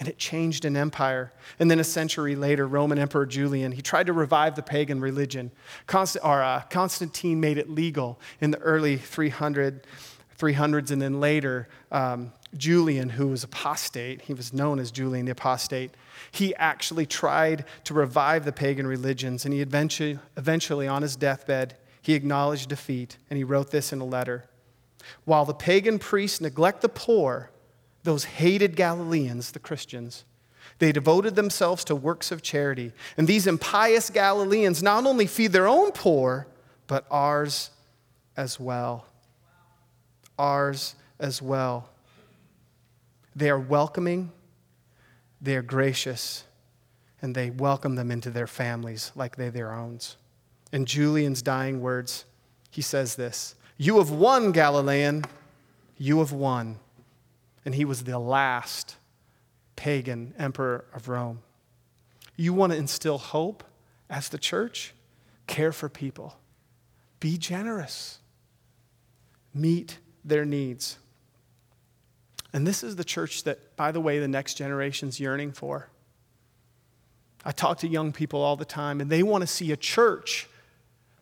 And 0.00 0.08
it 0.08 0.18
changed 0.18 0.64
an 0.64 0.76
empire. 0.76 1.32
And 1.60 1.70
then 1.70 1.78
a 1.78 1.84
century 1.84 2.34
later, 2.34 2.66
Roman 2.66 2.98
Emperor 2.98 3.26
Julian, 3.26 3.70
he 3.70 3.82
tried 3.82 4.06
to 4.06 4.12
revive 4.12 4.56
the 4.56 4.62
pagan 4.62 5.00
religion. 5.00 5.52
Constant, 5.86 6.24
or, 6.24 6.42
uh, 6.42 6.62
Constantine 6.70 7.38
made 7.38 7.58
it 7.58 7.70
legal 7.70 8.18
in 8.40 8.50
the 8.50 8.58
early 8.58 8.96
300, 8.96 9.86
300s. 10.38 10.90
And 10.90 11.00
then 11.00 11.20
later, 11.20 11.68
um, 11.92 12.32
Julian, 12.56 13.10
who 13.10 13.28
was 13.28 13.44
apostate, 13.44 14.22
he 14.22 14.34
was 14.34 14.52
known 14.52 14.78
as 14.78 14.90
Julian 14.90 15.26
the 15.26 15.32
Apostate, 15.32 15.92
he 16.32 16.54
actually 16.56 17.06
tried 17.06 17.64
to 17.84 17.94
revive 17.94 18.44
the 18.44 18.52
pagan 18.52 18.86
religions, 18.86 19.44
and 19.44 19.54
he 19.54 19.60
eventually, 19.60 20.18
eventually, 20.36 20.88
on 20.88 21.02
his 21.02 21.14
deathbed, 21.14 21.76
he 22.02 22.14
acknowledged 22.14 22.68
defeat, 22.68 23.18
and 23.28 23.36
he 23.36 23.44
wrote 23.44 23.70
this 23.70 23.92
in 23.92 24.00
a 24.00 24.04
letter. 24.04 24.46
While 25.24 25.44
the 25.44 25.54
pagan 25.54 25.98
priests 25.98 26.40
neglect 26.40 26.80
the 26.80 26.88
poor, 26.88 27.50
those 28.02 28.24
hated 28.24 28.76
Galileans, 28.76 29.52
the 29.52 29.58
Christians, 29.58 30.24
they 30.78 30.92
devoted 30.92 31.36
themselves 31.36 31.84
to 31.84 31.94
works 31.94 32.32
of 32.32 32.42
charity. 32.42 32.92
And 33.16 33.28
these 33.28 33.46
impious 33.46 34.08
Galileans 34.08 34.82
not 34.82 35.06
only 35.06 35.26
feed 35.26 35.52
their 35.52 35.68
own 35.68 35.92
poor, 35.92 36.46
but 36.86 37.04
ours 37.10 37.70
as 38.36 38.58
well. 38.58 39.06
Ours 40.38 40.94
as 41.18 41.42
well. 41.42 41.90
They 43.36 43.50
are 43.50 43.58
welcoming, 43.58 44.32
they 45.40 45.54
are 45.56 45.62
gracious, 45.62 46.44
and 47.22 47.34
they 47.34 47.50
welcome 47.50 47.94
them 47.94 48.10
into 48.10 48.30
their 48.30 48.46
families 48.46 49.12
like 49.14 49.36
they 49.36 49.50
their 49.50 49.72
own. 49.72 49.98
In 50.72 50.86
Julian's 50.86 51.42
dying 51.42 51.80
words, 51.80 52.24
he 52.70 52.82
says 52.82 53.16
this 53.16 53.54
You 53.76 53.98
have 53.98 54.10
won, 54.10 54.52
Galilean. 54.52 55.24
You 55.98 56.18
have 56.20 56.32
won. 56.32 56.78
And 57.64 57.74
he 57.74 57.84
was 57.84 58.04
the 58.04 58.18
last 58.18 58.96
pagan 59.76 60.34
emperor 60.38 60.84
of 60.94 61.08
Rome. 61.08 61.40
You 62.36 62.52
want 62.52 62.72
to 62.72 62.78
instill 62.78 63.18
hope 63.18 63.64
as 64.08 64.28
the 64.28 64.38
church? 64.38 64.94
Care 65.46 65.72
for 65.72 65.88
people, 65.88 66.36
be 67.18 67.36
generous, 67.36 68.18
meet 69.52 69.98
their 70.24 70.44
needs. 70.44 70.98
And 72.52 72.66
this 72.66 72.82
is 72.82 72.96
the 72.96 73.04
church 73.04 73.44
that, 73.44 73.76
by 73.76 73.92
the 73.92 74.00
way, 74.00 74.18
the 74.18 74.28
next 74.28 74.54
generation's 74.54 75.18
yearning 75.18 75.52
for. 75.52 75.88
I 77.44 77.52
talk 77.52 77.78
to 77.78 77.88
young 77.88 78.12
people 78.12 78.42
all 78.42 78.56
the 78.56 78.64
time, 78.64 79.00
and 79.00 79.10
they 79.10 79.22
want 79.22 79.42
to 79.42 79.46
see 79.46 79.72
a 79.72 79.76
church 79.76 80.48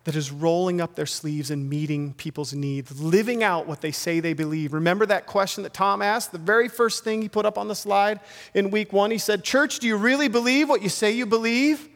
that 0.08 0.16
is 0.16 0.32
rolling 0.32 0.80
up 0.80 0.94
their 0.94 1.04
sleeves 1.04 1.50
and 1.50 1.68
meeting 1.68 2.14
people's 2.14 2.54
needs, 2.54 2.98
living 2.98 3.42
out 3.42 3.66
what 3.66 3.82
they 3.82 3.90
say 3.92 4.20
they 4.20 4.32
believe. 4.32 4.72
Remember 4.72 5.04
that 5.04 5.26
question 5.26 5.64
that 5.64 5.74
Tom 5.74 6.00
asked? 6.00 6.32
The 6.32 6.38
very 6.38 6.66
first 6.66 7.04
thing 7.04 7.20
he 7.20 7.28
put 7.28 7.44
up 7.44 7.58
on 7.58 7.68
the 7.68 7.74
slide 7.74 8.20
in 8.54 8.70
week 8.70 8.90
one, 8.90 9.10
he 9.10 9.18
said, 9.18 9.44
Church, 9.44 9.80
do 9.80 9.86
you 9.86 9.98
really 9.98 10.28
believe 10.28 10.66
what 10.66 10.80
you 10.80 10.88
say 10.88 11.10
you 11.10 11.26
believe? 11.26 11.90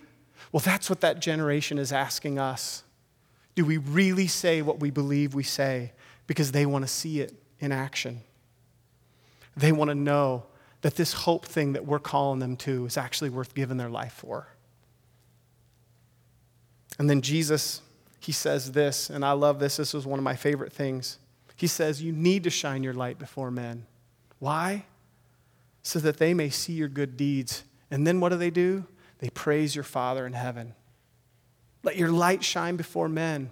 Well, 0.52 0.60
that's 0.60 0.90
what 0.90 1.00
that 1.00 1.20
generation 1.20 1.78
is 1.78 1.90
asking 1.90 2.38
us. 2.38 2.82
Do 3.54 3.64
we 3.64 3.78
really 3.78 4.26
say 4.26 4.60
what 4.60 4.78
we 4.78 4.90
believe 4.90 5.34
we 5.34 5.42
say? 5.42 5.92
Because 6.26 6.52
they 6.52 6.66
want 6.66 6.84
to 6.84 6.88
see 6.88 7.22
it 7.22 7.32
in 7.60 7.72
action. 7.72 8.20
They 9.56 9.72
want 9.72 9.88
to 9.88 9.94
know 9.94 10.44
that 10.82 10.96
this 10.96 11.14
hope 11.14 11.46
thing 11.46 11.72
that 11.72 11.86
we're 11.86 11.98
calling 11.98 12.40
them 12.40 12.56
to 12.58 12.84
is 12.84 12.98
actually 12.98 13.30
worth 13.30 13.54
giving 13.54 13.78
their 13.78 13.88
life 13.88 14.12
for. 14.12 14.48
And 16.98 17.08
then 17.08 17.22
Jesus, 17.22 17.80
he 18.22 18.32
says 18.32 18.70
this, 18.70 19.10
and 19.10 19.24
I 19.24 19.32
love 19.32 19.58
this. 19.58 19.76
This 19.76 19.92
was 19.92 20.06
one 20.06 20.18
of 20.18 20.22
my 20.22 20.36
favorite 20.36 20.72
things. 20.72 21.18
He 21.56 21.66
says, 21.66 22.00
You 22.00 22.12
need 22.12 22.44
to 22.44 22.50
shine 22.50 22.84
your 22.84 22.94
light 22.94 23.18
before 23.18 23.50
men. 23.50 23.86
Why? 24.38 24.84
So 25.82 25.98
that 25.98 26.18
they 26.18 26.32
may 26.32 26.48
see 26.48 26.72
your 26.72 26.88
good 26.88 27.16
deeds. 27.16 27.64
And 27.90 28.06
then 28.06 28.20
what 28.20 28.28
do 28.28 28.36
they 28.36 28.50
do? 28.50 28.86
They 29.18 29.28
praise 29.30 29.74
your 29.74 29.82
Father 29.82 30.24
in 30.24 30.34
heaven. 30.34 30.74
Let 31.82 31.96
your 31.96 32.10
light 32.10 32.44
shine 32.44 32.76
before 32.76 33.08
men 33.08 33.50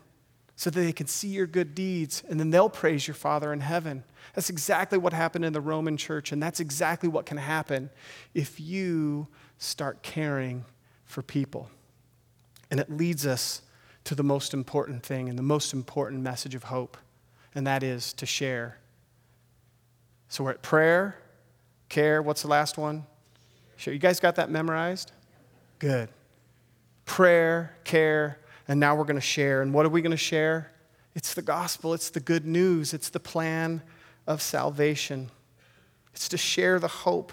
so 0.54 0.70
that 0.70 0.80
they 0.80 0.92
can 0.92 1.08
see 1.08 1.28
your 1.28 1.46
good 1.46 1.74
deeds, 1.74 2.22
and 2.28 2.38
then 2.38 2.50
they'll 2.50 2.68
praise 2.68 3.08
your 3.08 3.14
Father 3.14 3.52
in 3.52 3.60
heaven. 3.60 4.04
That's 4.34 4.50
exactly 4.50 4.98
what 4.98 5.12
happened 5.12 5.44
in 5.44 5.52
the 5.52 5.60
Roman 5.60 5.96
church, 5.96 6.32
and 6.32 6.42
that's 6.42 6.60
exactly 6.60 7.08
what 7.08 7.26
can 7.26 7.38
happen 7.38 7.90
if 8.34 8.60
you 8.60 9.26
start 9.58 10.02
caring 10.02 10.66
for 11.06 11.22
people. 11.22 11.70
And 12.70 12.78
it 12.78 12.90
leads 12.90 13.26
us 13.26 13.62
to 14.04 14.14
the 14.14 14.22
most 14.22 14.54
important 14.54 15.02
thing 15.04 15.28
and 15.28 15.38
the 15.38 15.42
most 15.42 15.72
important 15.72 16.22
message 16.22 16.54
of 16.54 16.64
hope, 16.64 16.96
and 17.54 17.66
that 17.66 17.82
is 17.82 18.12
to 18.14 18.26
share. 18.26 18.78
So 20.28 20.44
we're 20.44 20.52
at 20.52 20.62
prayer, 20.62 21.16
care. 21.88 22.22
What's 22.22 22.42
the 22.42 22.48
last 22.48 22.78
one? 22.78 23.04
Sure, 23.76 23.92
you 23.92 24.00
guys 24.00 24.20
got 24.20 24.36
that 24.36 24.50
memorized? 24.50 25.12
Good. 25.78 26.08
Prayer, 27.04 27.74
care, 27.84 28.38
and 28.68 28.78
now 28.78 28.94
we're 28.94 29.04
going 29.04 29.16
to 29.16 29.20
share. 29.20 29.62
And 29.62 29.74
what 29.74 29.86
are 29.86 29.88
we 29.88 30.02
going 30.02 30.10
to 30.10 30.16
share? 30.16 30.70
It's 31.14 31.34
the 31.34 31.42
gospel, 31.42 31.92
it's 31.92 32.10
the 32.10 32.20
good 32.20 32.46
news, 32.46 32.94
it's 32.94 33.08
the 33.08 33.18
plan 33.18 33.82
of 34.26 34.40
salvation. 34.40 35.30
It's 36.14 36.28
to 36.28 36.38
share 36.38 36.78
the 36.78 36.88
hope 36.88 37.32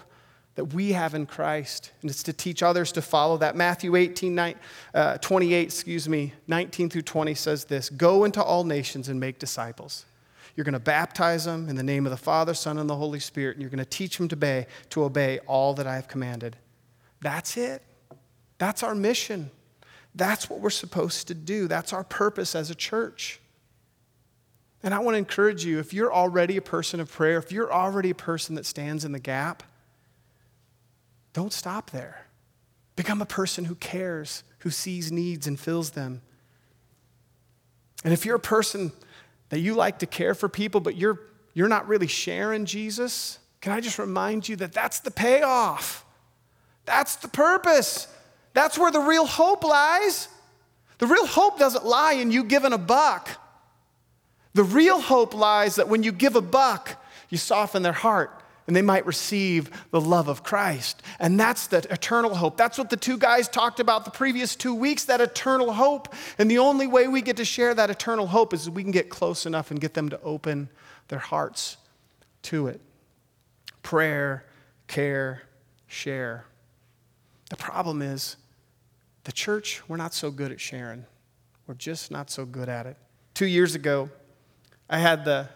that 0.57 0.73
we 0.73 0.91
have 0.93 1.13
in 1.13 1.27
Christ, 1.27 1.91
and 2.01 2.09
it's 2.09 2.23
to 2.23 2.33
teach 2.33 2.63
others 2.63 2.91
to 2.93 3.01
follow 3.01 3.37
that. 3.37 3.55
Matthew 3.55 3.95
18, 3.95 4.33
9, 4.33 4.55
uh, 4.95 5.17
28, 5.19 5.61
excuse 5.61 6.09
me, 6.09 6.33
19 6.47 6.89
through 6.89 7.03
20 7.03 7.35
says 7.35 7.65
this 7.65 7.91
Go 7.91 8.23
into 8.23 8.41
all 8.41 8.63
nations 8.63 9.07
and 9.07 9.19
make 9.19 9.37
disciples. 9.37 10.05
You're 10.55 10.63
going 10.63 10.73
to 10.73 10.79
baptize 10.79 11.45
them 11.45 11.69
in 11.69 11.75
the 11.75 11.83
name 11.83 12.07
of 12.07 12.09
the 12.09 12.17
Father, 12.17 12.55
Son, 12.55 12.79
and 12.79 12.89
the 12.89 12.95
Holy 12.95 13.19
Spirit, 13.19 13.55
and 13.55 13.61
you're 13.61 13.69
going 13.69 13.77
to 13.77 13.85
teach 13.85 14.17
them 14.17 14.27
to 14.29 14.35
obey, 14.35 14.65
to 14.89 15.03
obey 15.03 15.37
all 15.45 15.75
that 15.75 15.85
I 15.85 15.93
have 15.93 16.07
commanded. 16.07 16.57
That's 17.21 17.55
it. 17.55 17.83
That's 18.57 18.81
our 18.81 18.95
mission. 18.95 19.51
That's 20.15 20.49
what 20.49 20.59
we're 20.59 20.71
supposed 20.71 21.27
to 21.27 21.35
do. 21.35 21.67
That's 21.67 21.93
our 21.93 22.03
purpose 22.03 22.55
as 22.55 22.71
a 22.71 22.75
church. 22.75 23.39
And 24.81 24.91
I 24.91 24.99
want 24.99 25.13
to 25.13 25.19
encourage 25.19 25.63
you 25.63 25.77
if 25.77 25.93
you're 25.93 26.11
already 26.11 26.57
a 26.57 26.61
person 26.63 26.99
of 26.99 27.11
prayer, 27.11 27.37
if 27.37 27.51
you're 27.51 27.71
already 27.71 28.09
a 28.09 28.15
person 28.15 28.55
that 28.55 28.65
stands 28.65 29.05
in 29.05 29.11
the 29.11 29.19
gap, 29.19 29.61
don't 31.37 31.53
stop 31.53 31.91
there. 31.91 32.25
Become 32.95 33.21
a 33.21 33.25
person 33.27 33.65
who 33.65 33.75
cares, 33.75 34.41
who 34.61 34.71
sees 34.71 35.11
needs 35.11 35.45
and 35.45 35.59
fills 35.59 35.91
them. 35.91 36.23
And 38.03 38.11
if 38.11 38.25
you're 38.25 38.37
a 38.37 38.39
person 38.39 38.91
that 39.49 39.59
you 39.59 39.75
like 39.75 39.99
to 39.99 40.07
care 40.07 40.33
for 40.33 40.49
people, 40.49 40.81
but 40.81 40.95
you're, 40.95 41.19
you're 41.53 41.67
not 41.67 41.87
really 41.87 42.07
sharing 42.07 42.65
Jesus, 42.65 43.37
can 43.61 43.71
I 43.71 43.81
just 43.81 43.99
remind 43.99 44.49
you 44.49 44.55
that 44.55 44.73
that's 44.73 44.99
the 45.01 45.11
payoff? 45.11 46.03
That's 46.85 47.17
the 47.17 47.27
purpose. 47.27 48.07
That's 48.53 48.79
where 48.79 48.89
the 48.89 48.99
real 48.99 49.27
hope 49.27 49.63
lies. 49.63 50.29
The 50.97 51.05
real 51.05 51.27
hope 51.27 51.59
doesn't 51.59 51.85
lie 51.85 52.13
in 52.13 52.31
you 52.31 52.45
giving 52.45 52.73
a 52.73 52.79
buck. 52.79 53.29
The 54.55 54.63
real 54.63 54.99
hope 54.99 55.35
lies 55.35 55.75
that 55.75 55.87
when 55.87 56.01
you 56.01 56.11
give 56.11 56.35
a 56.35 56.41
buck, 56.41 56.99
you 57.29 57.37
soften 57.37 57.83
their 57.83 57.93
heart 57.93 58.36
and 58.67 58.75
they 58.75 58.81
might 58.81 59.05
receive 59.05 59.71
the 59.91 60.01
love 60.01 60.27
of 60.27 60.43
Christ. 60.43 61.01
And 61.19 61.39
that's 61.39 61.67
the 61.67 61.77
eternal 61.89 62.35
hope. 62.35 62.57
That's 62.57 62.77
what 62.77 62.89
the 62.89 62.97
two 62.97 63.17
guys 63.17 63.47
talked 63.47 63.79
about 63.79 64.03
the 64.05 64.11
previous 64.11 64.55
two 64.55 64.75
weeks 64.75 65.05
that 65.05 65.21
eternal 65.21 65.71
hope. 65.71 66.13
And 66.37 66.51
the 66.51 66.59
only 66.59 66.85
way 66.85 67.07
we 67.07 67.21
get 67.21 67.37
to 67.37 67.45
share 67.45 67.73
that 67.73 67.89
eternal 67.89 68.27
hope 68.27 68.53
is 68.53 68.69
we 68.69 68.83
can 68.83 68.91
get 68.91 69.09
close 69.09 69.45
enough 69.45 69.71
and 69.71 69.79
get 69.79 69.93
them 69.93 70.09
to 70.09 70.21
open 70.21 70.69
their 71.07 71.19
hearts 71.19 71.77
to 72.43 72.67
it. 72.67 72.81
Prayer, 73.83 74.45
care, 74.87 75.43
share. 75.87 76.45
The 77.49 77.55
problem 77.55 78.01
is 78.01 78.35
the 79.23 79.31
church, 79.31 79.81
we're 79.87 79.97
not 79.97 80.13
so 80.13 80.29
good 80.29 80.51
at 80.51 80.59
sharing. 80.59 81.05
We're 81.67 81.75
just 81.75 82.11
not 82.11 82.29
so 82.29 82.45
good 82.45 82.67
at 82.69 82.85
it. 82.85 82.97
Two 83.33 83.45
years 83.45 83.75
ago, 83.75 84.09
I 84.89 84.99
had 84.99 85.25
the, 85.25 85.47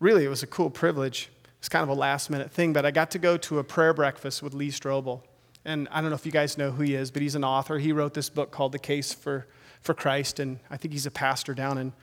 really, 0.00 0.24
it 0.24 0.28
was 0.28 0.42
a 0.42 0.46
cool 0.46 0.70
privilege. 0.70 1.30
It's 1.64 1.70
kind 1.70 1.82
of 1.82 1.88
a 1.88 1.98
last 1.98 2.28
minute 2.28 2.50
thing, 2.50 2.74
but 2.74 2.84
I 2.84 2.90
got 2.90 3.12
to 3.12 3.18
go 3.18 3.38
to 3.38 3.58
a 3.58 3.64
prayer 3.64 3.94
breakfast 3.94 4.42
with 4.42 4.52
Lee 4.52 4.68
Strobel. 4.68 5.22
And 5.64 5.88
I 5.90 6.02
don't 6.02 6.10
know 6.10 6.14
if 6.14 6.26
you 6.26 6.30
guys 6.30 6.58
know 6.58 6.70
who 6.70 6.82
he 6.82 6.94
is, 6.94 7.10
but 7.10 7.22
he's 7.22 7.36
an 7.36 7.42
author. 7.42 7.78
He 7.78 7.90
wrote 7.90 8.12
this 8.12 8.28
book 8.28 8.50
called 8.50 8.72
The 8.72 8.78
Case 8.78 9.14
for, 9.14 9.46
for 9.80 9.94
Christ, 9.94 10.40
and 10.40 10.58
I 10.68 10.76
think 10.76 10.92
he's 10.92 11.06
a 11.06 11.10
pastor 11.10 11.54
down 11.54 11.78
in, 11.78 11.94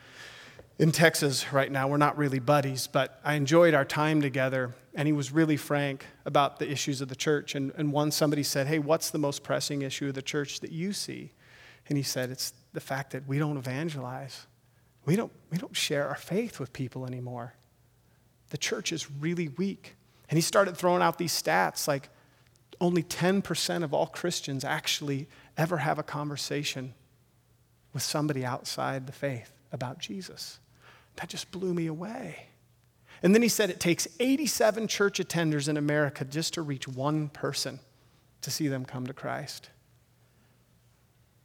in 0.79 0.91
Texas 0.91 1.53
right 1.53 1.71
now. 1.71 1.87
We're 1.87 1.97
not 1.97 2.17
really 2.17 2.39
buddies, 2.39 2.87
but 2.87 3.21
I 3.23 3.35
enjoyed 3.35 3.75
our 3.75 3.85
time 3.85 4.19
together, 4.19 4.73
and 4.95 5.07
he 5.07 5.13
was 5.13 5.31
really 5.31 5.57
frank 5.57 6.07
about 6.25 6.57
the 6.57 6.67
issues 6.67 6.99
of 6.99 7.09
the 7.09 7.15
church. 7.15 7.53
And, 7.53 7.71
and 7.77 7.93
one, 7.93 8.09
somebody 8.09 8.41
said, 8.41 8.65
Hey, 8.65 8.79
what's 8.79 9.11
the 9.11 9.19
most 9.19 9.43
pressing 9.43 9.83
issue 9.83 10.07
of 10.07 10.15
the 10.15 10.23
church 10.23 10.61
that 10.61 10.71
you 10.71 10.91
see? 10.91 11.33
And 11.87 11.99
he 11.99 12.03
said, 12.03 12.31
It's 12.31 12.55
the 12.73 12.81
fact 12.81 13.11
that 13.11 13.27
we 13.27 13.37
don't 13.37 13.57
evangelize. 13.57 14.47
We 15.05 15.15
don't, 15.15 15.31
we 15.51 15.59
don't 15.59 15.75
share 15.75 16.07
our 16.07 16.15
faith 16.15 16.59
with 16.59 16.73
people 16.73 17.05
anymore. 17.05 17.53
The 18.51 18.57
church 18.57 18.91
is 18.91 19.09
really 19.09 19.47
weak. 19.47 19.95
And 20.29 20.37
he 20.37 20.41
started 20.41 20.77
throwing 20.77 21.01
out 21.01 21.17
these 21.17 21.33
stats 21.33 21.87
like 21.87 22.09
only 22.79 23.03
10% 23.03 23.83
of 23.83 23.93
all 23.93 24.07
Christians 24.07 24.63
actually 24.63 25.27
ever 25.57 25.77
have 25.77 25.99
a 25.99 26.03
conversation 26.03 26.93
with 27.93 28.03
somebody 28.03 28.45
outside 28.45 29.07
the 29.07 29.13
faith 29.13 29.51
about 29.71 29.99
Jesus. 29.99 30.59
That 31.15 31.29
just 31.29 31.51
blew 31.51 31.73
me 31.73 31.87
away. 31.87 32.47
And 33.23 33.35
then 33.35 33.41
he 33.41 33.49
said 33.49 33.69
it 33.69 33.79
takes 33.79 34.07
87 34.19 34.87
church 34.87 35.19
attenders 35.19 35.69
in 35.69 35.77
America 35.77 36.25
just 36.25 36.53
to 36.55 36.61
reach 36.61 36.87
one 36.87 37.29
person 37.29 37.79
to 38.41 38.51
see 38.51 38.67
them 38.67 38.83
come 38.83 39.05
to 39.07 39.13
Christ. 39.13 39.69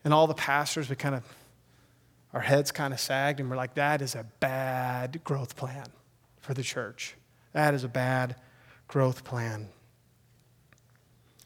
And 0.05 0.15
all 0.15 0.27
the 0.27 0.35
pastors, 0.35 0.89
we 0.89 0.97
kind 0.97 1.15
of, 1.15 1.25
our 2.33 2.41
heads 2.41 2.73
kind 2.73 2.95
of 2.95 3.01
sagged, 3.01 3.41
and 3.41 3.51
we're 3.51 3.57
like, 3.57 3.75
that 3.75 4.01
is 4.01 4.15
a 4.15 4.25
bad 4.41 5.23
growth 5.25 5.57
plan 5.57 5.87
for 6.47 6.55
the 6.55 6.63
church. 6.63 7.17
That 7.53 7.75
is 7.75 7.83
a 7.83 7.89
bad 7.89 8.37
growth 8.87 9.25
plan. 9.25 9.69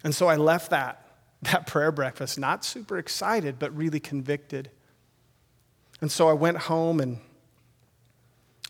And 0.04 0.14
so 0.14 0.28
I 0.28 0.36
left 0.36 0.70
that, 0.70 1.06
that 1.42 1.66
prayer 1.66 1.90
breakfast 1.90 2.38
not 2.38 2.66
super 2.66 2.98
excited, 2.98 3.58
but 3.58 3.74
really 3.74 3.98
convicted. 3.98 4.70
And 6.02 6.12
so 6.12 6.28
I 6.28 6.34
went 6.34 6.58
home, 6.58 7.00
and, 7.00 7.18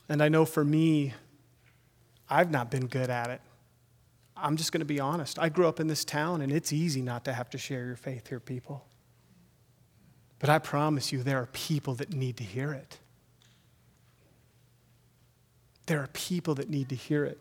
and 0.08 0.22
I 0.22 0.28
know 0.28 0.44
for 0.44 0.64
me, 0.64 1.14
I've 2.28 2.50
not 2.52 2.70
been 2.70 2.86
good 2.86 3.10
at 3.10 3.30
it. 3.30 3.40
I'm 4.36 4.56
just 4.56 4.70
going 4.70 4.82
to 4.82 4.86
be 4.86 5.00
honest. 5.00 5.36
I 5.36 5.48
grew 5.48 5.66
up 5.66 5.80
in 5.80 5.88
this 5.88 6.04
town, 6.04 6.42
and 6.42 6.52
it's 6.52 6.72
easy 6.72 7.02
not 7.02 7.24
to 7.24 7.32
have 7.32 7.50
to 7.50 7.58
share 7.58 7.84
your 7.86 7.96
faith 7.96 8.28
here, 8.28 8.38
people. 8.38 8.86
But 10.38 10.48
I 10.48 10.60
promise 10.60 11.10
you, 11.10 11.24
there 11.24 11.38
are 11.38 11.46
people 11.46 11.96
that 11.96 12.12
need 12.12 12.36
to 12.36 12.44
hear 12.44 12.72
it. 12.72 12.99
There 15.90 15.98
are 15.98 16.08
people 16.12 16.54
that 16.54 16.70
need 16.70 16.90
to 16.90 16.94
hear 16.94 17.24
it. 17.24 17.36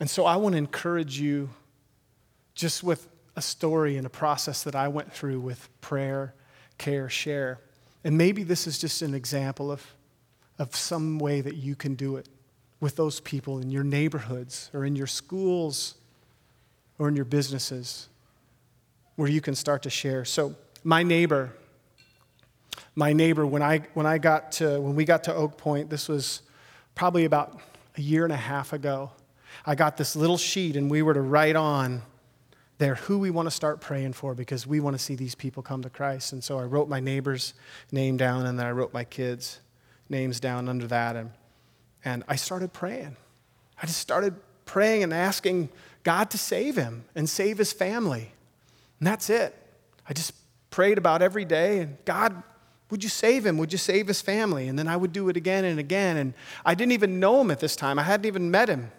And 0.00 0.10
so 0.10 0.26
I 0.26 0.36
want 0.36 0.52
to 0.52 0.58
encourage 0.58 1.18
you 1.18 1.48
just 2.54 2.84
with 2.84 3.08
a 3.36 3.40
story 3.40 3.96
and 3.96 4.04
a 4.04 4.10
process 4.10 4.64
that 4.64 4.74
I 4.74 4.88
went 4.88 5.10
through 5.10 5.40
with 5.40 5.66
prayer, 5.80 6.34
care, 6.76 7.08
share. 7.08 7.60
And 8.04 8.18
maybe 8.18 8.42
this 8.42 8.66
is 8.66 8.78
just 8.78 9.00
an 9.00 9.14
example 9.14 9.72
of, 9.72 9.82
of 10.58 10.76
some 10.76 11.18
way 11.18 11.40
that 11.40 11.54
you 11.54 11.74
can 11.74 11.94
do 11.94 12.16
it 12.16 12.28
with 12.80 12.96
those 12.96 13.18
people 13.18 13.60
in 13.60 13.70
your 13.70 13.82
neighborhoods 13.82 14.70
or 14.74 14.84
in 14.84 14.94
your 14.94 15.06
schools 15.06 15.94
or 16.98 17.08
in 17.08 17.16
your 17.16 17.24
businesses 17.24 18.10
where 19.16 19.30
you 19.30 19.40
can 19.40 19.54
start 19.54 19.84
to 19.84 19.90
share. 19.90 20.26
So, 20.26 20.54
my 20.84 21.02
neighbor, 21.02 21.54
my 22.94 23.14
neighbor, 23.14 23.46
when 23.46 23.62
I, 23.62 23.78
when 23.94 24.04
I 24.04 24.18
got 24.18 24.52
to, 24.52 24.78
when 24.82 24.94
we 24.94 25.06
got 25.06 25.24
to 25.24 25.34
Oak 25.34 25.56
Point, 25.56 25.88
this 25.88 26.10
was 26.10 26.42
probably 26.98 27.24
about 27.24 27.60
a 27.96 28.00
year 28.00 28.24
and 28.24 28.32
a 28.32 28.36
half 28.36 28.72
ago, 28.72 29.12
I 29.64 29.76
got 29.76 29.96
this 29.96 30.16
little 30.16 30.36
sheet 30.36 30.74
and 30.74 30.90
we 30.90 31.00
were 31.00 31.14
to 31.14 31.20
write 31.20 31.54
on 31.54 32.02
there 32.78 32.96
who 32.96 33.20
we 33.20 33.30
want 33.30 33.46
to 33.46 33.52
start 33.52 33.80
praying 33.80 34.14
for 34.14 34.34
because 34.34 34.66
we 34.66 34.80
want 34.80 34.98
to 34.98 35.02
see 35.02 35.14
these 35.14 35.36
people 35.36 35.62
come 35.62 35.80
to 35.82 35.90
Christ. 35.90 36.32
And 36.32 36.42
so 36.42 36.58
I 36.58 36.64
wrote 36.64 36.88
my 36.88 36.98
neighbor's 36.98 37.54
name 37.92 38.16
down 38.16 38.46
and 38.46 38.58
then 38.58 38.66
I 38.66 38.72
wrote 38.72 38.92
my 38.92 39.04
kids' 39.04 39.60
names 40.08 40.40
down 40.40 40.68
under 40.68 40.88
that. 40.88 41.14
And, 41.14 41.30
and 42.04 42.24
I 42.26 42.34
started 42.34 42.72
praying. 42.72 43.16
I 43.80 43.86
just 43.86 44.00
started 44.00 44.34
praying 44.64 45.04
and 45.04 45.14
asking 45.14 45.68
God 46.02 46.30
to 46.30 46.38
save 46.38 46.74
him 46.74 47.04
and 47.14 47.30
save 47.30 47.58
his 47.58 47.72
family. 47.72 48.32
And 48.98 49.06
that's 49.06 49.30
it. 49.30 49.54
I 50.08 50.14
just 50.14 50.32
prayed 50.70 50.98
about 50.98 51.22
every 51.22 51.44
day 51.44 51.78
and 51.78 51.96
God, 52.04 52.42
would 52.90 53.02
you 53.02 53.08
save 53.08 53.44
him? 53.44 53.58
Would 53.58 53.72
you 53.72 53.78
save 53.78 54.08
his 54.08 54.20
family? 54.20 54.68
And 54.68 54.78
then 54.78 54.88
I 54.88 54.96
would 54.96 55.12
do 55.12 55.28
it 55.28 55.36
again 55.36 55.64
and 55.64 55.78
again. 55.78 56.16
And 56.16 56.34
I 56.64 56.74
didn't 56.74 56.92
even 56.92 57.20
know 57.20 57.40
him 57.40 57.50
at 57.50 57.60
this 57.60 57.76
time, 57.76 57.98
I 57.98 58.02
hadn't 58.02 58.26
even 58.26 58.50
met 58.50 58.68
him. 58.68 58.90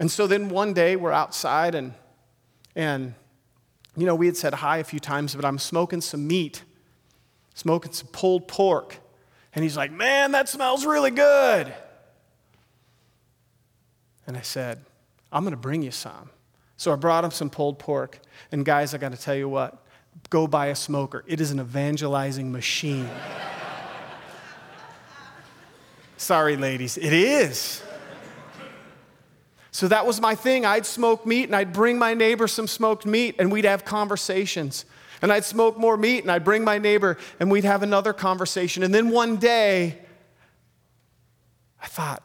And 0.00 0.10
so 0.10 0.26
then 0.26 0.48
one 0.48 0.74
day 0.74 0.96
we're 0.96 1.12
outside 1.12 1.74
and, 1.74 1.92
and 2.76 3.14
you 3.96 4.06
know, 4.06 4.14
we 4.14 4.26
had 4.26 4.36
said 4.36 4.54
hi 4.54 4.78
a 4.78 4.84
few 4.84 5.00
times, 5.00 5.34
but 5.34 5.44
I'm 5.44 5.58
smoking 5.58 6.00
some 6.00 6.26
meat, 6.26 6.62
smoking 7.54 7.92
some 7.92 8.06
pulled 8.08 8.46
pork. 8.46 8.98
And 9.54 9.64
he's 9.64 9.76
like, 9.76 9.90
man, 9.90 10.32
that 10.32 10.48
smells 10.48 10.86
really 10.86 11.10
good. 11.10 11.72
And 14.26 14.36
I 14.36 14.42
said, 14.42 14.84
I'm 15.32 15.42
going 15.42 15.52
to 15.52 15.56
bring 15.56 15.82
you 15.82 15.90
some. 15.90 16.30
So 16.76 16.92
I 16.92 16.96
brought 16.96 17.24
him 17.24 17.32
some 17.32 17.50
pulled 17.50 17.80
pork. 17.80 18.20
And 18.52 18.64
guys, 18.64 18.94
I 18.94 18.98
got 18.98 19.10
to 19.10 19.20
tell 19.20 19.34
you 19.34 19.48
what, 19.48 19.84
go 20.30 20.46
buy 20.46 20.66
a 20.66 20.74
smoker. 20.74 21.24
It 21.26 21.40
is 21.40 21.50
an 21.50 21.60
evangelizing 21.60 22.52
machine. 22.52 23.08
Sorry, 26.16 26.56
ladies, 26.56 26.96
it 26.96 27.12
is. 27.12 27.82
So 29.70 29.86
that 29.88 30.04
was 30.06 30.20
my 30.20 30.34
thing. 30.34 30.66
I'd 30.66 30.84
smoke 30.84 31.24
meat 31.24 31.44
and 31.44 31.54
I'd 31.54 31.72
bring 31.72 31.98
my 31.98 32.12
neighbor 32.12 32.48
some 32.48 32.66
smoked 32.66 33.06
meat 33.06 33.36
and 33.38 33.52
we'd 33.52 33.64
have 33.64 33.84
conversations. 33.84 34.84
And 35.22 35.32
I'd 35.32 35.44
smoke 35.44 35.78
more 35.78 35.96
meat 35.96 36.24
and 36.24 36.32
I'd 36.32 36.44
bring 36.44 36.64
my 36.64 36.78
neighbor 36.78 37.16
and 37.38 37.50
we'd 37.50 37.64
have 37.64 37.84
another 37.84 38.12
conversation. 38.12 38.82
And 38.82 38.92
then 38.92 39.10
one 39.10 39.36
day, 39.36 39.98
I 41.80 41.86
thought 41.86 42.24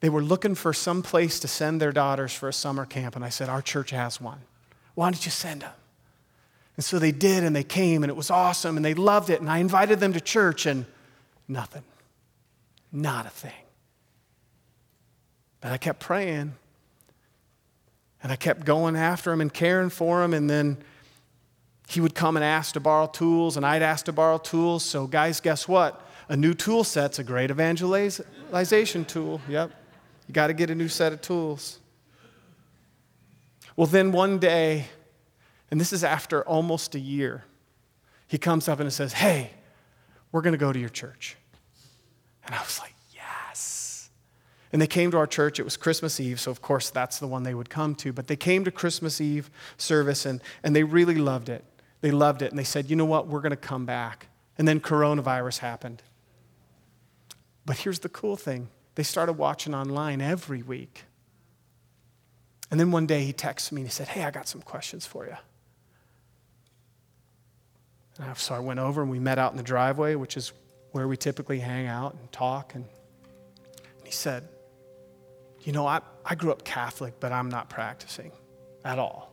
they 0.00 0.08
were 0.08 0.22
looking 0.22 0.54
for 0.54 0.72
some 0.72 1.02
place 1.02 1.38
to 1.40 1.48
send 1.48 1.82
their 1.82 1.92
daughters 1.92 2.32
for 2.32 2.48
a 2.48 2.52
summer 2.52 2.86
camp. 2.86 3.14
And 3.14 3.24
I 3.24 3.28
said, 3.28 3.50
Our 3.50 3.60
church 3.60 3.90
has 3.90 4.20
one. 4.20 4.40
Why 4.94 5.10
don't 5.10 5.24
you 5.24 5.30
send 5.30 5.60
them? 5.60 5.72
And 6.76 6.84
so 6.84 6.98
they 6.98 7.12
did, 7.12 7.44
and 7.44 7.54
they 7.54 7.64
came, 7.64 8.02
and 8.02 8.10
it 8.10 8.16
was 8.16 8.30
awesome, 8.30 8.76
and 8.76 8.84
they 8.84 8.94
loved 8.94 9.28
it. 9.28 9.40
And 9.40 9.50
I 9.50 9.58
invited 9.58 10.00
them 10.00 10.12
to 10.14 10.20
church, 10.20 10.66
and 10.66 10.86
nothing. 11.46 11.82
Not 12.92 13.26
a 13.26 13.30
thing. 13.30 13.52
But 15.60 15.72
I 15.72 15.76
kept 15.76 16.00
praying, 16.00 16.54
and 18.22 18.32
I 18.32 18.36
kept 18.36 18.64
going 18.64 18.96
after 18.96 19.32
him 19.32 19.40
and 19.40 19.52
caring 19.52 19.90
for 19.90 20.22
him, 20.22 20.32
and 20.32 20.48
then 20.48 20.78
he 21.88 22.00
would 22.00 22.14
come 22.14 22.36
and 22.36 22.44
ask 22.44 22.74
to 22.74 22.80
borrow 22.80 23.08
tools, 23.08 23.56
and 23.56 23.66
I'd 23.66 23.82
ask 23.82 24.04
to 24.06 24.12
borrow 24.12 24.38
tools. 24.38 24.84
So, 24.84 25.06
guys, 25.06 25.40
guess 25.40 25.66
what? 25.66 26.06
A 26.28 26.36
new 26.36 26.54
tool 26.54 26.84
set's 26.84 27.18
a 27.18 27.24
great 27.24 27.50
evangelization 27.50 29.04
tool. 29.04 29.40
Yep. 29.48 29.72
You 30.28 30.32
got 30.32 30.46
to 30.46 30.54
get 30.54 30.70
a 30.70 30.74
new 30.74 30.88
set 30.88 31.12
of 31.12 31.20
tools. 31.20 31.80
Well, 33.74 33.88
then 33.88 34.12
one 34.12 34.38
day, 34.38 34.86
and 35.70 35.80
this 35.80 35.92
is 35.92 36.02
after 36.02 36.42
almost 36.42 36.94
a 36.94 36.98
year. 36.98 37.44
He 38.26 38.38
comes 38.38 38.68
up 38.68 38.80
and 38.80 38.92
says, 38.92 39.12
Hey, 39.12 39.50
we're 40.32 40.42
going 40.42 40.52
to 40.52 40.58
go 40.58 40.72
to 40.72 40.78
your 40.78 40.88
church. 40.88 41.36
And 42.44 42.54
I 42.54 42.60
was 42.60 42.78
like, 42.80 42.94
Yes. 43.14 44.10
And 44.72 44.80
they 44.80 44.86
came 44.86 45.10
to 45.10 45.18
our 45.18 45.26
church. 45.26 45.58
It 45.58 45.64
was 45.64 45.76
Christmas 45.76 46.20
Eve, 46.20 46.40
so 46.40 46.50
of 46.50 46.62
course 46.62 46.90
that's 46.90 47.18
the 47.18 47.26
one 47.26 47.42
they 47.42 47.54
would 47.54 47.70
come 47.70 47.94
to. 47.96 48.12
But 48.12 48.26
they 48.26 48.36
came 48.36 48.64
to 48.64 48.70
Christmas 48.70 49.20
Eve 49.20 49.50
service 49.76 50.26
and, 50.26 50.40
and 50.62 50.74
they 50.74 50.84
really 50.84 51.16
loved 51.16 51.48
it. 51.48 51.64
They 52.00 52.10
loved 52.10 52.42
it. 52.42 52.50
And 52.50 52.58
they 52.58 52.64
said, 52.64 52.90
You 52.90 52.96
know 52.96 53.04
what? 53.04 53.26
We're 53.26 53.40
going 53.40 53.50
to 53.50 53.56
come 53.56 53.86
back. 53.86 54.28
And 54.58 54.66
then 54.66 54.80
coronavirus 54.80 55.58
happened. 55.58 56.02
But 57.64 57.78
here's 57.78 58.00
the 58.00 58.08
cool 58.08 58.36
thing 58.36 58.68
they 58.96 59.02
started 59.02 59.34
watching 59.34 59.74
online 59.74 60.20
every 60.20 60.62
week. 60.62 61.04
And 62.70 62.78
then 62.78 62.92
one 62.92 63.06
day 63.06 63.24
he 63.24 63.32
texted 63.32 63.72
me 63.72 63.80
and 63.82 63.88
he 63.88 63.92
said, 63.92 64.08
Hey, 64.08 64.22
I 64.22 64.30
got 64.30 64.46
some 64.46 64.62
questions 64.62 65.06
for 65.06 65.26
you. 65.26 65.36
And 68.20 68.36
so 68.36 68.54
I 68.54 68.58
went 68.58 68.78
over 68.78 69.00
and 69.00 69.10
we 69.10 69.18
met 69.18 69.38
out 69.38 69.52
in 69.52 69.56
the 69.56 69.62
driveway, 69.62 70.14
which 70.14 70.36
is 70.36 70.52
where 70.92 71.08
we 71.08 71.16
typically 71.16 71.58
hang 71.58 71.86
out 71.86 72.14
and 72.14 72.30
talk. 72.30 72.74
And 72.74 72.84
he 74.04 74.12
said, 74.12 74.46
You 75.62 75.72
know, 75.72 75.86
I, 75.86 76.00
I 76.24 76.34
grew 76.34 76.52
up 76.52 76.62
Catholic, 76.64 77.14
but 77.18 77.32
I'm 77.32 77.48
not 77.48 77.70
practicing 77.70 78.32
at 78.84 78.98
all. 78.98 79.32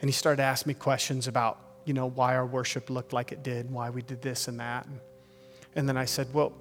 And 0.00 0.10
he 0.10 0.12
started 0.12 0.42
asking 0.42 0.70
me 0.70 0.74
questions 0.74 1.26
about, 1.26 1.58
you 1.86 1.94
know, 1.94 2.06
why 2.06 2.36
our 2.36 2.44
worship 2.44 2.90
looked 2.90 3.14
like 3.14 3.32
it 3.32 3.42
did, 3.42 3.70
why 3.70 3.88
we 3.88 4.02
did 4.02 4.20
this 4.20 4.46
and 4.46 4.60
that. 4.60 4.86
And, 4.86 5.00
and 5.74 5.88
then 5.88 5.96
I 5.96 6.04
said, 6.04 6.32
Well, 6.34 6.52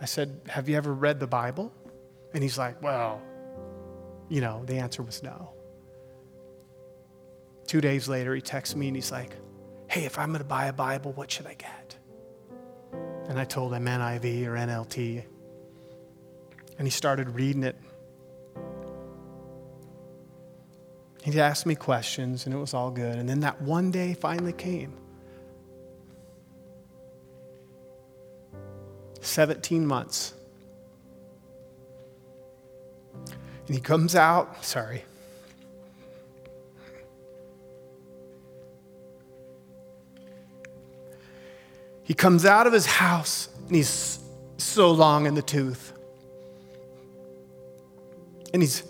I 0.00 0.04
said, 0.04 0.40
Have 0.48 0.68
you 0.68 0.76
ever 0.76 0.94
read 0.94 1.18
the 1.18 1.26
Bible? 1.26 1.72
And 2.32 2.44
he's 2.44 2.58
like, 2.58 2.80
Well, 2.80 3.20
you 4.28 4.40
know, 4.40 4.62
the 4.66 4.76
answer 4.76 5.02
was 5.02 5.20
no. 5.24 5.50
Two 7.66 7.80
days 7.80 8.08
later, 8.08 8.34
he 8.34 8.40
texts 8.40 8.76
me 8.76 8.86
and 8.86 8.96
he's 8.96 9.10
like, 9.10 9.32
Hey, 9.90 10.04
if 10.04 10.20
I'm 10.20 10.28
going 10.28 10.38
to 10.38 10.44
buy 10.44 10.66
a 10.66 10.72
Bible, 10.72 11.10
what 11.14 11.32
should 11.32 11.48
I 11.48 11.54
get? 11.54 11.96
And 13.28 13.40
I 13.40 13.44
told 13.44 13.74
him 13.74 13.86
NIV 13.86 14.46
or 14.46 14.52
NLT. 14.52 15.24
And 16.78 16.86
he 16.86 16.92
started 16.92 17.30
reading 17.30 17.64
it. 17.64 17.74
He 21.24 21.40
asked 21.40 21.66
me 21.66 21.74
questions, 21.74 22.46
and 22.46 22.54
it 22.54 22.58
was 22.58 22.72
all 22.72 22.92
good. 22.92 23.18
And 23.18 23.28
then 23.28 23.40
that 23.40 23.60
one 23.62 23.90
day 23.90 24.14
finally 24.14 24.52
came. 24.52 24.96
17 29.20 29.84
months. 29.84 30.34
And 33.66 33.74
he 33.74 33.80
comes 33.80 34.14
out, 34.14 34.64
sorry. 34.64 35.02
He 42.10 42.14
comes 42.14 42.44
out 42.44 42.66
of 42.66 42.72
his 42.72 42.86
house 42.86 43.48
and 43.68 43.76
he's 43.76 44.18
so 44.56 44.90
long 44.90 45.26
in 45.26 45.34
the 45.34 45.42
tooth. 45.42 45.92
And 48.52 48.60
he's 48.60 48.82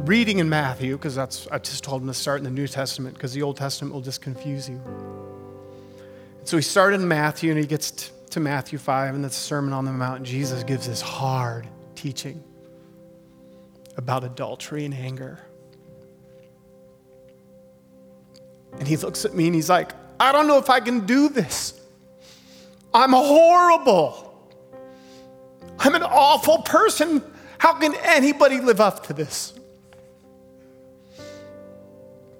reading 0.00 0.38
in 0.38 0.50
Matthew, 0.50 0.94
because 0.98 1.14
that's 1.14 1.48
I 1.50 1.60
just 1.60 1.82
told 1.82 2.02
him 2.02 2.08
to 2.08 2.12
start 2.12 2.40
in 2.40 2.44
the 2.44 2.50
New 2.50 2.68
Testament, 2.68 3.14
because 3.14 3.32
the 3.32 3.40
Old 3.40 3.56
Testament 3.56 3.94
will 3.94 4.02
just 4.02 4.20
confuse 4.20 4.68
you. 4.68 4.82
So 6.44 6.58
he 6.58 6.62
started 6.62 7.00
in 7.00 7.08
Matthew 7.08 7.50
and 7.52 7.58
he 7.58 7.64
gets 7.64 7.90
t- 7.90 8.12
to 8.32 8.38
Matthew 8.38 8.78
5 8.78 9.14
and 9.14 9.24
the 9.24 9.30
Sermon 9.30 9.72
on 9.72 9.86
the 9.86 9.92
Mount, 9.92 10.22
Jesus 10.24 10.62
gives 10.62 10.86
this 10.86 11.00
hard 11.00 11.66
teaching 11.94 12.44
about 13.96 14.24
adultery 14.24 14.84
and 14.84 14.92
anger. 14.92 15.40
And 18.78 18.86
he 18.86 18.98
looks 18.98 19.24
at 19.24 19.34
me 19.34 19.46
and 19.46 19.54
he's 19.54 19.70
like, 19.70 19.92
I 20.20 20.32
don't 20.32 20.46
know 20.46 20.58
if 20.58 20.68
I 20.68 20.80
can 20.80 21.06
do 21.06 21.30
this. 21.30 21.77
I'm 22.92 23.12
horrible. 23.12 24.24
I'm 25.78 25.94
an 25.94 26.02
awful 26.02 26.58
person. 26.58 27.22
How 27.58 27.74
can 27.74 27.94
anybody 28.02 28.60
live 28.60 28.80
up 28.80 29.06
to 29.06 29.12
this? 29.12 29.52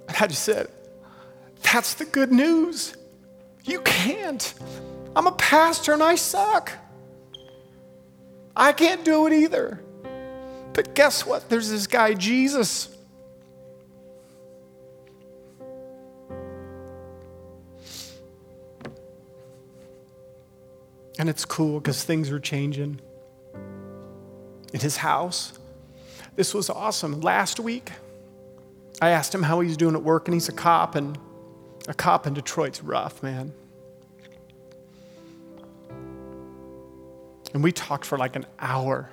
And 0.09 0.17
I 0.19 0.27
just 0.27 0.43
said, 0.43 0.69
That's 1.63 1.95
the 1.95 2.05
good 2.05 2.33
news. 2.33 2.97
You 3.65 3.81
can't. 3.81 4.55
I'm 5.15 5.27
a 5.27 5.33
pastor 5.33 5.93
and 5.93 6.03
I 6.03 6.15
suck. 6.15 6.73
I 8.57 8.73
can't 8.73 9.05
do 9.05 9.27
it 9.27 9.33
either. 9.33 9.83
But 10.73 10.95
guess 10.95 11.27
what? 11.27 11.49
There's 11.49 11.71
this 11.71 11.87
guy, 11.87 12.15
Jesus. 12.15 12.89
And 21.19 21.29
it's 21.29 21.45
cool 21.45 21.81
because 21.81 22.05
things 22.05 22.31
are 22.31 22.39
changing 22.39 23.01
in 24.73 24.81
his 24.81 24.97
house. 24.97 25.59
This 26.37 26.55
was 26.55 26.71
awesome. 26.71 27.21
Last 27.21 27.59
week, 27.59 27.91
I 29.03 29.11
asked 29.11 29.35
him 29.35 29.43
how 29.43 29.61
he's 29.61 29.77
doing 29.77 29.95
at 29.95 30.03
work, 30.03 30.29
and 30.29 30.35
he's 30.35 30.49
a 30.49 30.53
cop, 30.53 30.95
and 30.95 31.19
a 31.89 31.95
cop 31.95 32.27
in 32.27 32.35
Detroit's 32.35 32.83
rough, 32.83 33.23
man. 33.23 33.53
And 37.55 37.63
we 37.63 37.73
talked 37.73 38.05
for 38.05 38.19
like 38.19 38.37
an 38.37 38.47
hour. 38.59 39.11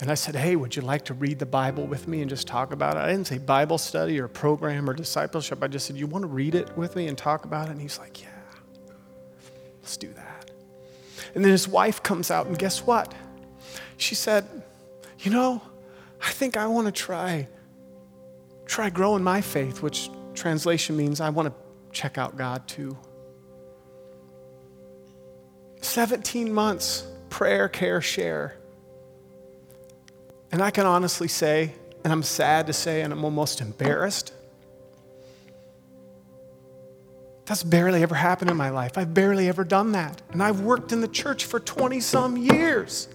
And 0.00 0.10
I 0.10 0.14
said, 0.14 0.36
Hey, 0.36 0.56
would 0.56 0.76
you 0.76 0.82
like 0.82 1.06
to 1.06 1.14
read 1.14 1.38
the 1.38 1.46
Bible 1.46 1.86
with 1.86 2.06
me 2.06 2.20
and 2.20 2.28
just 2.28 2.46
talk 2.46 2.72
about 2.72 2.96
it? 2.96 3.00
I 3.00 3.10
didn't 3.10 3.26
say 3.26 3.38
Bible 3.38 3.78
study 3.78 4.20
or 4.20 4.28
program 4.28 4.88
or 4.90 4.92
discipleship. 4.92 5.62
I 5.62 5.68
just 5.68 5.86
said, 5.86 5.96
You 5.96 6.06
want 6.06 6.22
to 6.22 6.28
read 6.28 6.54
it 6.54 6.76
with 6.76 6.94
me 6.94 7.08
and 7.08 7.16
talk 7.16 7.44
about 7.44 7.68
it? 7.68 7.72
And 7.72 7.80
he's 7.80 7.98
like, 7.98 8.22
Yeah, 8.22 8.28
let's 9.80 9.96
do 9.96 10.12
that. 10.12 10.35
And 11.34 11.44
then 11.44 11.52
his 11.52 11.68
wife 11.68 12.02
comes 12.02 12.30
out, 12.30 12.46
and 12.46 12.58
guess 12.58 12.82
what? 12.82 13.14
She 13.96 14.14
said, 14.14 14.46
You 15.20 15.30
know, 15.30 15.62
I 16.22 16.30
think 16.30 16.56
I 16.56 16.66
want 16.66 16.86
to 16.86 16.92
try, 16.92 17.48
try 18.66 18.90
growing 18.90 19.22
my 19.22 19.40
faith, 19.40 19.82
which 19.82 20.10
translation 20.34 20.96
means 20.96 21.20
I 21.20 21.30
want 21.30 21.48
to 21.48 21.54
check 21.92 22.18
out 22.18 22.36
God 22.36 22.66
too. 22.68 22.96
17 25.80 26.52
months, 26.52 27.06
prayer, 27.30 27.68
care, 27.68 28.00
share. 28.00 28.56
And 30.52 30.62
I 30.62 30.70
can 30.70 30.86
honestly 30.86 31.28
say, 31.28 31.74
and 32.04 32.12
I'm 32.12 32.22
sad 32.22 32.66
to 32.66 32.72
say, 32.72 33.02
and 33.02 33.12
I'm 33.12 33.24
almost 33.24 33.60
embarrassed, 33.60 34.32
that's 37.46 37.62
barely 37.62 38.02
ever 38.02 38.16
happened 38.16 38.50
in 38.50 38.56
my 38.56 38.70
life. 38.70 38.98
I've 38.98 39.14
barely 39.14 39.48
ever 39.48 39.62
done 39.62 39.92
that. 39.92 40.20
And 40.32 40.42
I've 40.42 40.60
worked 40.60 40.90
in 40.92 41.00
the 41.00 41.08
church 41.08 41.44
for 41.44 41.60
20 41.60 42.00
some 42.00 42.36
years. 42.36 43.08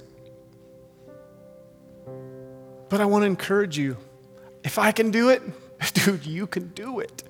But 2.87 3.01
I 3.01 3.05
want 3.05 3.23
to 3.23 3.27
encourage 3.27 3.77
you 3.77 3.97
if 4.63 4.77
I 4.77 4.91
can 4.91 5.11
do 5.11 5.29
it, 5.29 5.41
dude, 5.93 6.25
you 6.25 6.47
can 6.47 6.69
do 6.69 6.99
it. 6.99 7.23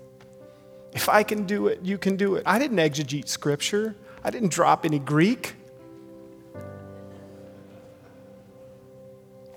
If 0.93 1.09
I 1.09 1.23
can 1.23 1.45
do 1.45 1.67
it, 1.67 1.79
you 1.81 1.97
can 1.97 2.17
do 2.17 2.35
it. 2.35 2.43
I 2.45 2.59
didn't 2.59 2.77
exegete 2.77 3.27
scripture, 3.27 3.95
I 4.23 4.29
didn't 4.29 4.51
drop 4.51 4.85
any 4.85 4.99
Greek. 4.99 5.55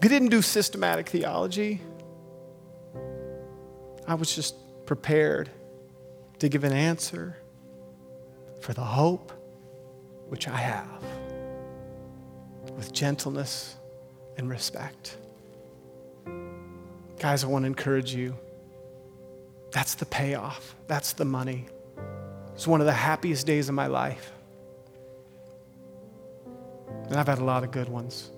We 0.00 0.09
didn't 0.09 0.28
do 0.28 0.42
systematic 0.42 1.09
theology. 1.09 1.80
I 4.07 4.14
was 4.14 4.35
just 4.35 4.54
prepared 4.85 5.50
to 6.44 6.48
give 6.50 6.64
an 6.64 6.72
answer 6.72 7.37
for 8.61 8.74
the 8.74 8.85
hope 8.85 9.33
which 10.28 10.46
I 10.46 10.57
have 10.57 11.02
with 12.76 12.92
gentleness 12.92 13.76
and 14.37 14.50
respect. 14.50 15.16
Guys, 17.18 17.44
I 17.44 17.46
want 17.46 17.62
to 17.62 17.66
encourage 17.66 18.14
you. 18.14 18.37
That's 19.72 19.94
the 19.94 20.04
payoff, 20.07 20.76
that's 20.87 21.14
the 21.14 21.24
money. 21.24 21.66
It's 22.52 22.66
one 22.66 22.80
of 22.80 22.87
the 22.87 22.92
happiest 22.92 23.46
days 23.46 23.68
of 23.68 23.74
my 23.74 23.87
life. 23.87 24.30
And 27.07 27.16
I've 27.16 27.26
had 27.26 27.38
a 27.38 27.44
lot 27.44 27.64
of 27.64 27.70
good 27.70 27.88
ones, 27.88 28.30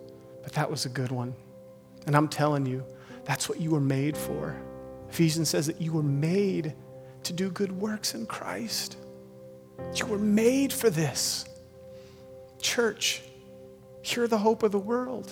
but 0.43 0.53
that 0.53 0.71
was 0.71 0.87
a 0.87 0.89
good 0.89 1.11
one. 1.11 1.35
And 2.07 2.17
I'm 2.17 2.29
telling 2.29 2.67
you, 2.67 2.85
that's 3.25 3.49
what 3.49 3.61
you 3.61 3.71
were 3.71 3.81
made 3.81 4.17
for. 4.17 4.57
Ephesians 5.11 5.51
says 5.51 5.67
that 5.67 5.81
you 5.81 5.93
were 5.93 6.03
made 6.03 6.75
to 7.27 7.33
do 7.33 7.51
good 7.51 7.73
works 7.73 8.15
in 8.15 8.27
Christ. 8.27 8.97
You 9.95 10.07
were 10.07 10.19
made 10.19 10.73
for 10.73 10.91
this. 10.91 11.45
Church, 12.61 13.23
you're 14.05 14.29
the 14.29 14.39
hope 14.39 14.63
of 14.63 14.73
the 14.73 14.79
world. 14.79 15.31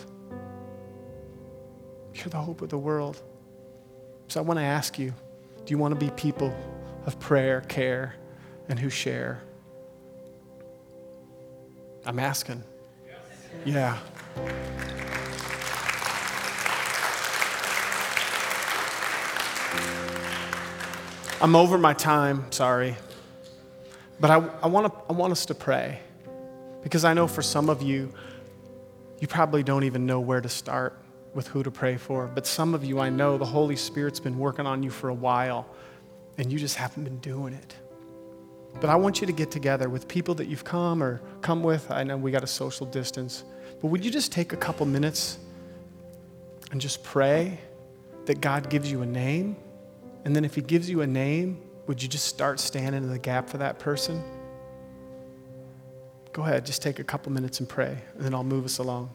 You're 2.14 2.28
the 2.28 2.38
hope 2.38 2.62
of 2.62 2.68
the 2.68 2.78
world. 2.78 3.22
So 4.28 4.40
I 4.40 4.42
want 4.42 4.58
to 4.58 4.64
ask 4.64 4.98
you 4.98 5.12
do 5.64 5.70
you 5.70 5.78
want 5.78 5.98
to 5.98 6.00
be 6.00 6.10
people 6.10 6.54
of 7.06 7.18
prayer, 7.20 7.62
care, 7.62 8.14
and 8.68 8.78
who 8.78 8.90
share? 8.90 9.40
I'm 12.04 12.18
asking. 12.18 12.62
Yeah. 13.64 13.96
I'm 21.40 21.56
over 21.56 21.76
my 21.78 21.92
time, 21.92 22.50
sorry. 22.52 22.96
But 24.20 24.30
I, 24.30 24.36
I, 24.62 24.68
want 24.68 24.92
to, 24.92 25.00
I 25.10 25.12
want 25.12 25.32
us 25.32 25.46
to 25.46 25.54
pray 25.54 25.98
because 26.82 27.04
I 27.04 27.12
know 27.12 27.26
for 27.26 27.42
some 27.42 27.68
of 27.68 27.82
you, 27.82 28.12
you 29.20 29.26
probably 29.26 29.62
don't 29.62 29.84
even 29.84 30.06
know 30.06 30.20
where 30.20 30.40
to 30.40 30.48
start 30.48 30.96
with 31.34 31.48
who 31.48 31.62
to 31.62 31.70
pray 31.70 31.96
for. 31.96 32.26
But 32.26 32.46
some 32.46 32.74
of 32.74 32.84
you, 32.84 33.00
I 33.00 33.10
know 33.10 33.36
the 33.36 33.44
Holy 33.44 33.76
Spirit's 33.76 34.20
been 34.20 34.38
working 34.38 34.66
on 34.66 34.82
you 34.82 34.90
for 34.90 35.08
a 35.08 35.14
while 35.14 35.66
and 36.38 36.52
you 36.52 36.58
just 36.58 36.76
haven't 36.76 37.04
been 37.04 37.18
doing 37.18 37.52
it. 37.52 37.76
But 38.80 38.90
I 38.90 38.96
want 38.96 39.20
you 39.20 39.26
to 39.26 39.32
get 39.32 39.50
together 39.50 39.88
with 39.88 40.08
people 40.08 40.34
that 40.36 40.46
you've 40.46 40.64
come 40.64 41.02
or 41.02 41.20
come 41.42 41.62
with. 41.62 41.90
I 41.90 42.04
know 42.04 42.16
we 42.16 42.30
got 42.30 42.44
a 42.44 42.48
social 42.48 42.86
distance, 42.86 43.44
but 43.80 43.88
would 43.88 44.04
you 44.04 44.10
just 44.10 44.32
take 44.32 44.52
a 44.52 44.56
couple 44.56 44.86
minutes 44.86 45.38
and 46.70 46.80
just 46.80 47.02
pray 47.02 47.58
that 48.26 48.40
God 48.40 48.70
gives 48.70 48.90
you 48.90 49.02
a 49.02 49.06
name? 49.06 49.56
And 50.24 50.34
then 50.34 50.44
if 50.44 50.54
He 50.54 50.60
gives 50.60 50.88
you 50.88 51.02
a 51.02 51.06
name, 51.06 51.62
would 51.86 52.02
you 52.02 52.08
just 52.08 52.26
start 52.26 52.60
standing 52.60 53.02
in 53.02 53.10
the 53.10 53.18
gap 53.18 53.48
for 53.48 53.58
that 53.58 53.78
person? 53.78 54.22
go 56.34 56.42
ahead, 56.42 56.66
just 56.66 56.82
take 56.82 56.98
a 56.98 57.04
couple 57.04 57.32
minutes 57.32 57.60
and 57.60 57.68
pray, 57.68 57.96
and 58.16 58.24
then 58.24 58.34
I'll 58.34 58.44
move 58.44 58.64
us 58.64 58.78
along. 58.78 59.08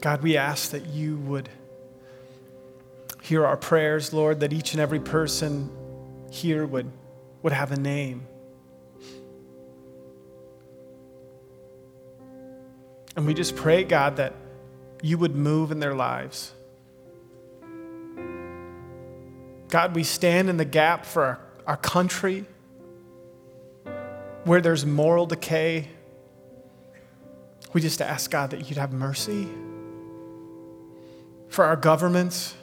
God, 0.00 0.22
we 0.22 0.36
ask 0.36 0.70
that 0.70 0.86
you 0.86 1.18
would 1.18 1.48
hear 3.22 3.44
our 3.44 3.56
prayers, 3.56 4.12
Lord, 4.12 4.40
that 4.40 4.52
each 4.52 4.72
and 4.72 4.80
every 4.80 5.00
person 5.00 5.70
here 6.30 6.64
would, 6.64 6.90
would 7.42 7.52
have 7.52 7.70
a 7.70 7.76
name. 7.76 8.26
And 13.16 13.26
we 13.26 13.34
just 13.34 13.56
pray, 13.56 13.84
God, 13.84 14.16
that 14.16 14.34
you 15.02 15.18
would 15.18 15.36
move 15.36 15.70
in 15.70 15.80
their 15.80 15.94
lives. 15.94 16.52
God, 19.68 19.94
we 19.94 20.02
stand 20.02 20.48
in 20.48 20.56
the 20.56 20.64
gap 20.64 21.04
for 21.04 21.22
our, 21.22 21.40
our 21.66 21.76
country 21.76 22.46
where 24.44 24.62
there's 24.62 24.86
moral 24.86 25.26
decay. 25.26 25.88
We 27.74 27.82
just 27.82 28.00
ask, 28.00 28.30
God, 28.30 28.50
that 28.50 28.68
you'd 28.68 28.78
have 28.78 28.92
mercy 28.92 29.48
for 31.50 31.64
our 31.64 31.76
governments 31.76 32.54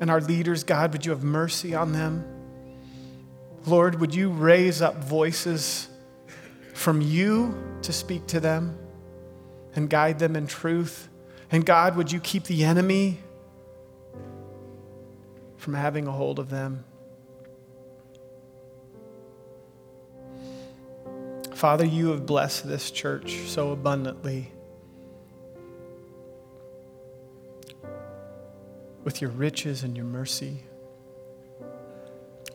and 0.00 0.10
our 0.10 0.20
leaders. 0.20 0.62
God, 0.62 0.92
would 0.92 1.04
you 1.04 1.10
have 1.10 1.24
mercy 1.24 1.74
on 1.74 1.92
them? 1.92 2.24
Lord, 3.66 4.00
would 4.00 4.14
you 4.14 4.30
raise 4.30 4.82
up 4.82 5.02
voices 5.02 5.88
from 6.74 7.00
you 7.00 7.54
to 7.82 7.92
speak 7.92 8.26
to 8.28 8.40
them 8.40 8.78
and 9.74 9.88
guide 9.88 10.18
them 10.18 10.36
in 10.36 10.46
truth? 10.46 11.08
And 11.50 11.64
God, 11.64 11.96
would 11.96 12.12
you 12.12 12.20
keep 12.20 12.44
the 12.44 12.64
enemy 12.64 13.18
from 15.56 15.74
having 15.74 16.06
a 16.06 16.12
hold 16.12 16.38
of 16.38 16.50
them? 16.50 16.84
Father, 21.54 21.84
you 21.84 22.08
have 22.08 22.26
blessed 22.26 22.66
this 22.66 22.90
church 22.90 23.42
so 23.46 23.70
abundantly. 23.70 24.50
With 29.12 29.20
your 29.20 29.30
riches 29.32 29.82
and 29.82 29.94
your 29.94 30.06
mercy, 30.06 30.62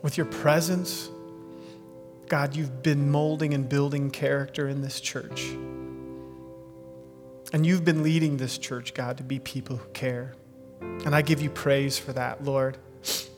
with 0.02 0.16
your 0.16 0.26
presence. 0.26 1.08
God, 2.26 2.56
you've 2.56 2.82
been 2.82 3.12
molding 3.12 3.54
and 3.54 3.68
building 3.68 4.10
character 4.10 4.68
in 4.68 4.82
this 4.82 5.00
church. 5.00 5.50
And 7.52 7.64
you've 7.64 7.84
been 7.84 8.02
leading 8.02 8.38
this 8.38 8.58
church, 8.58 8.92
God, 8.92 9.18
to 9.18 9.22
be 9.22 9.38
people 9.38 9.76
who 9.76 9.88
care. 9.90 10.34
And 10.80 11.14
I 11.14 11.22
give 11.22 11.40
you 11.40 11.48
praise 11.48 11.96
for 11.96 12.12
that, 12.14 12.42
Lord, 12.42 12.76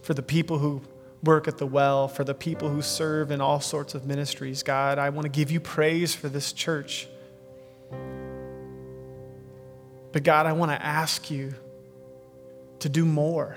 for 0.00 0.14
the 0.14 0.22
people 0.22 0.56
who 0.56 0.80
work 1.22 1.46
at 1.46 1.58
the 1.58 1.66
well, 1.66 2.08
for 2.08 2.24
the 2.24 2.32
people 2.32 2.70
who 2.70 2.80
serve 2.80 3.30
in 3.30 3.42
all 3.42 3.60
sorts 3.60 3.94
of 3.94 4.06
ministries. 4.06 4.62
God, 4.62 4.98
I 4.98 5.10
want 5.10 5.24
to 5.26 5.30
give 5.30 5.50
you 5.50 5.60
praise 5.60 6.14
for 6.14 6.30
this 6.30 6.54
church. 6.54 7.06
But 10.10 10.22
God, 10.22 10.46
I 10.46 10.54
want 10.54 10.70
to 10.70 10.82
ask 10.82 11.30
you 11.30 11.52
to 12.80 12.88
do 12.88 13.04
more. 13.04 13.56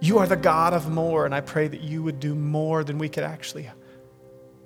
You 0.00 0.18
are 0.18 0.26
the 0.26 0.36
God 0.36 0.74
of 0.74 0.90
more, 0.90 1.24
and 1.24 1.34
I 1.34 1.40
pray 1.40 1.68
that 1.68 1.80
you 1.80 2.02
would 2.02 2.20
do 2.20 2.34
more 2.34 2.84
than 2.84 2.98
we 2.98 3.08
could 3.08 3.24
actually 3.24 3.70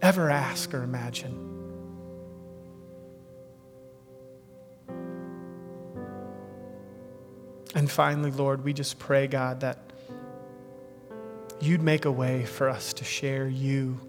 ever 0.03 0.31
ask 0.31 0.73
or 0.75 0.83
imagine. 0.83 1.57
And 7.75 7.91
finally, 7.91 8.31
Lord, 8.31 8.65
we 8.65 8.73
just 8.73 8.99
pray, 8.99 9.27
God, 9.27 9.61
that 9.61 9.79
you'd 11.61 11.83
make 11.83 12.07
a 12.07 12.11
way 12.11 12.47
for 12.47 12.71
us 12.71 12.95
to 12.95 13.05
share 13.05 13.47
you, 13.47 14.01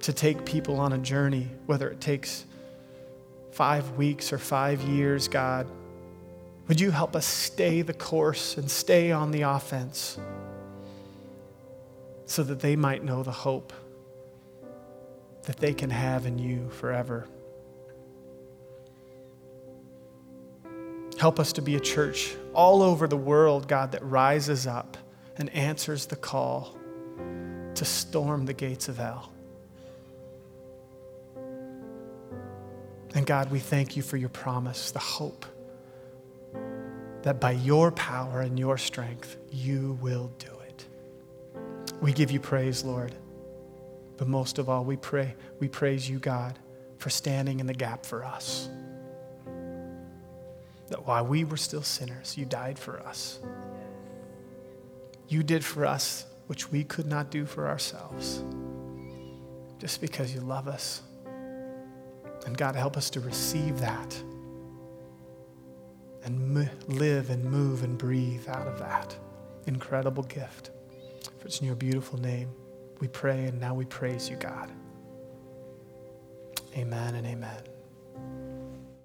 to 0.00 0.14
take 0.14 0.46
people 0.46 0.80
on 0.80 0.94
a 0.94 0.98
journey, 0.98 1.48
whether 1.66 1.90
it 1.90 2.00
takes 2.00 2.46
five 3.52 3.90
weeks 3.92 4.32
or 4.32 4.38
five 4.38 4.80
years, 4.82 5.28
God. 5.28 5.66
Would 6.68 6.80
you 6.80 6.90
help 6.90 7.14
us 7.14 7.26
stay 7.26 7.82
the 7.82 7.94
course 7.94 8.56
and 8.56 8.68
stay 8.68 9.12
on 9.12 9.30
the 9.30 9.42
offense 9.42 10.18
so 12.26 12.42
that 12.42 12.58
they 12.60 12.74
might 12.74 13.04
know 13.04 13.22
the 13.22 13.30
hope 13.30 13.72
that 15.44 15.58
they 15.58 15.72
can 15.72 15.90
have 15.90 16.26
in 16.26 16.38
you 16.38 16.68
forever? 16.70 17.28
Help 21.18 21.38
us 21.38 21.52
to 21.52 21.62
be 21.62 21.76
a 21.76 21.80
church 21.80 22.34
all 22.52 22.82
over 22.82 23.06
the 23.06 23.16
world, 23.16 23.68
God, 23.68 23.92
that 23.92 24.04
rises 24.04 24.66
up 24.66 24.96
and 25.36 25.48
answers 25.50 26.06
the 26.06 26.16
call 26.16 26.76
to 27.76 27.84
storm 27.84 28.44
the 28.44 28.52
gates 28.52 28.88
of 28.88 28.98
hell. 28.98 29.32
And 33.14 33.24
God, 33.24 33.50
we 33.50 33.60
thank 33.60 33.96
you 33.96 34.02
for 34.02 34.16
your 34.16 34.28
promise, 34.28 34.90
the 34.90 34.98
hope 34.98 35.46
that 37.26 37.40
by 37.40 37.50
your 37.50 37.90
power 37.90 38.42
and 38.42 38.56
your 38.56 38.78
strength, 38.78 39.36
you 39.50 39.98
will 40.00 40.30
do 40.38 40.52
it. 40.68 40.86
We 42.00 42.12
give 42.12 42.30
you 42.30 42.38
praise, 42.38 42.84
Lord. 42.84 43.16
But 44.16 44.28
most 44.28 44.60
of 44.60 44.68
all, 44.68 44.84
we 44.84 44.94
pray, 44.96 45.34
we 45.58 45.66
praise 45.66 46.08
you, 46.08 46.20
God, 46.20 46.56
for 46.98 47.10
standing 47.10 47.58
in 47.58 47.66
the 47.66 47.74
gap 47.74 48.06
for 48.06 48.24
us. 48.24 48.68
That 50.86 51.04
while 51.04 51.26
we 51.26 51.42
were 51.42 51.56
still 51.56 51.82
sinners, 51.82 52.38
you 52.38 52.44
died 52.44 52.78
for 52.78 53.00
us. 53.00 53.40
You 55.26 55.42
did 55.42 55.64
for 55.64 55.84
us 55.84 56.26
which 56.46 56.70
we 56.70 56.84
could 56.84 57.06
not 57.06 57.32
do 57.32 57.44
for 57.44 57.66
ourselves, 57.66 58.44
just 59.80 60.00
because 60.00 60.32
you 60.32 60.42
love 60.42 60.68
us. 60.68 61.02
And 62.46 62.56
God, 62.56 62.76
help 62.76 62.96
us 62.96 63.10
to 63.10 63.18
receive 63.18 63.80
that 63.80 64.16
and 66.26 66.68
live 66.88 67.30
and 67.30 67.44
move 67.44 67.84
and 67.84 67.96
breathe 67.96 68.48
out 68.48 68.66
of 68.66 68.78
that 68.78 69.16
incredible 69.66 70.24
gift. 70.24 70.70
For 71.38 71.46
it's 71.46 71.60
in 71.60 71.66
your 71.66 71.76
beautiful 71.76 72.20
name 72.20 72.50
we 73.00 73.08
pray 73.08 73.44
and 73.44 73.60
now 73.60 73.74
we 73.74 73.84
praise 73.84 74.28
you, 74.28 74.36
God. 74.36 74.70
Amen 76.76 77.14
and 77.14 77.26
amen. 77.26 77.75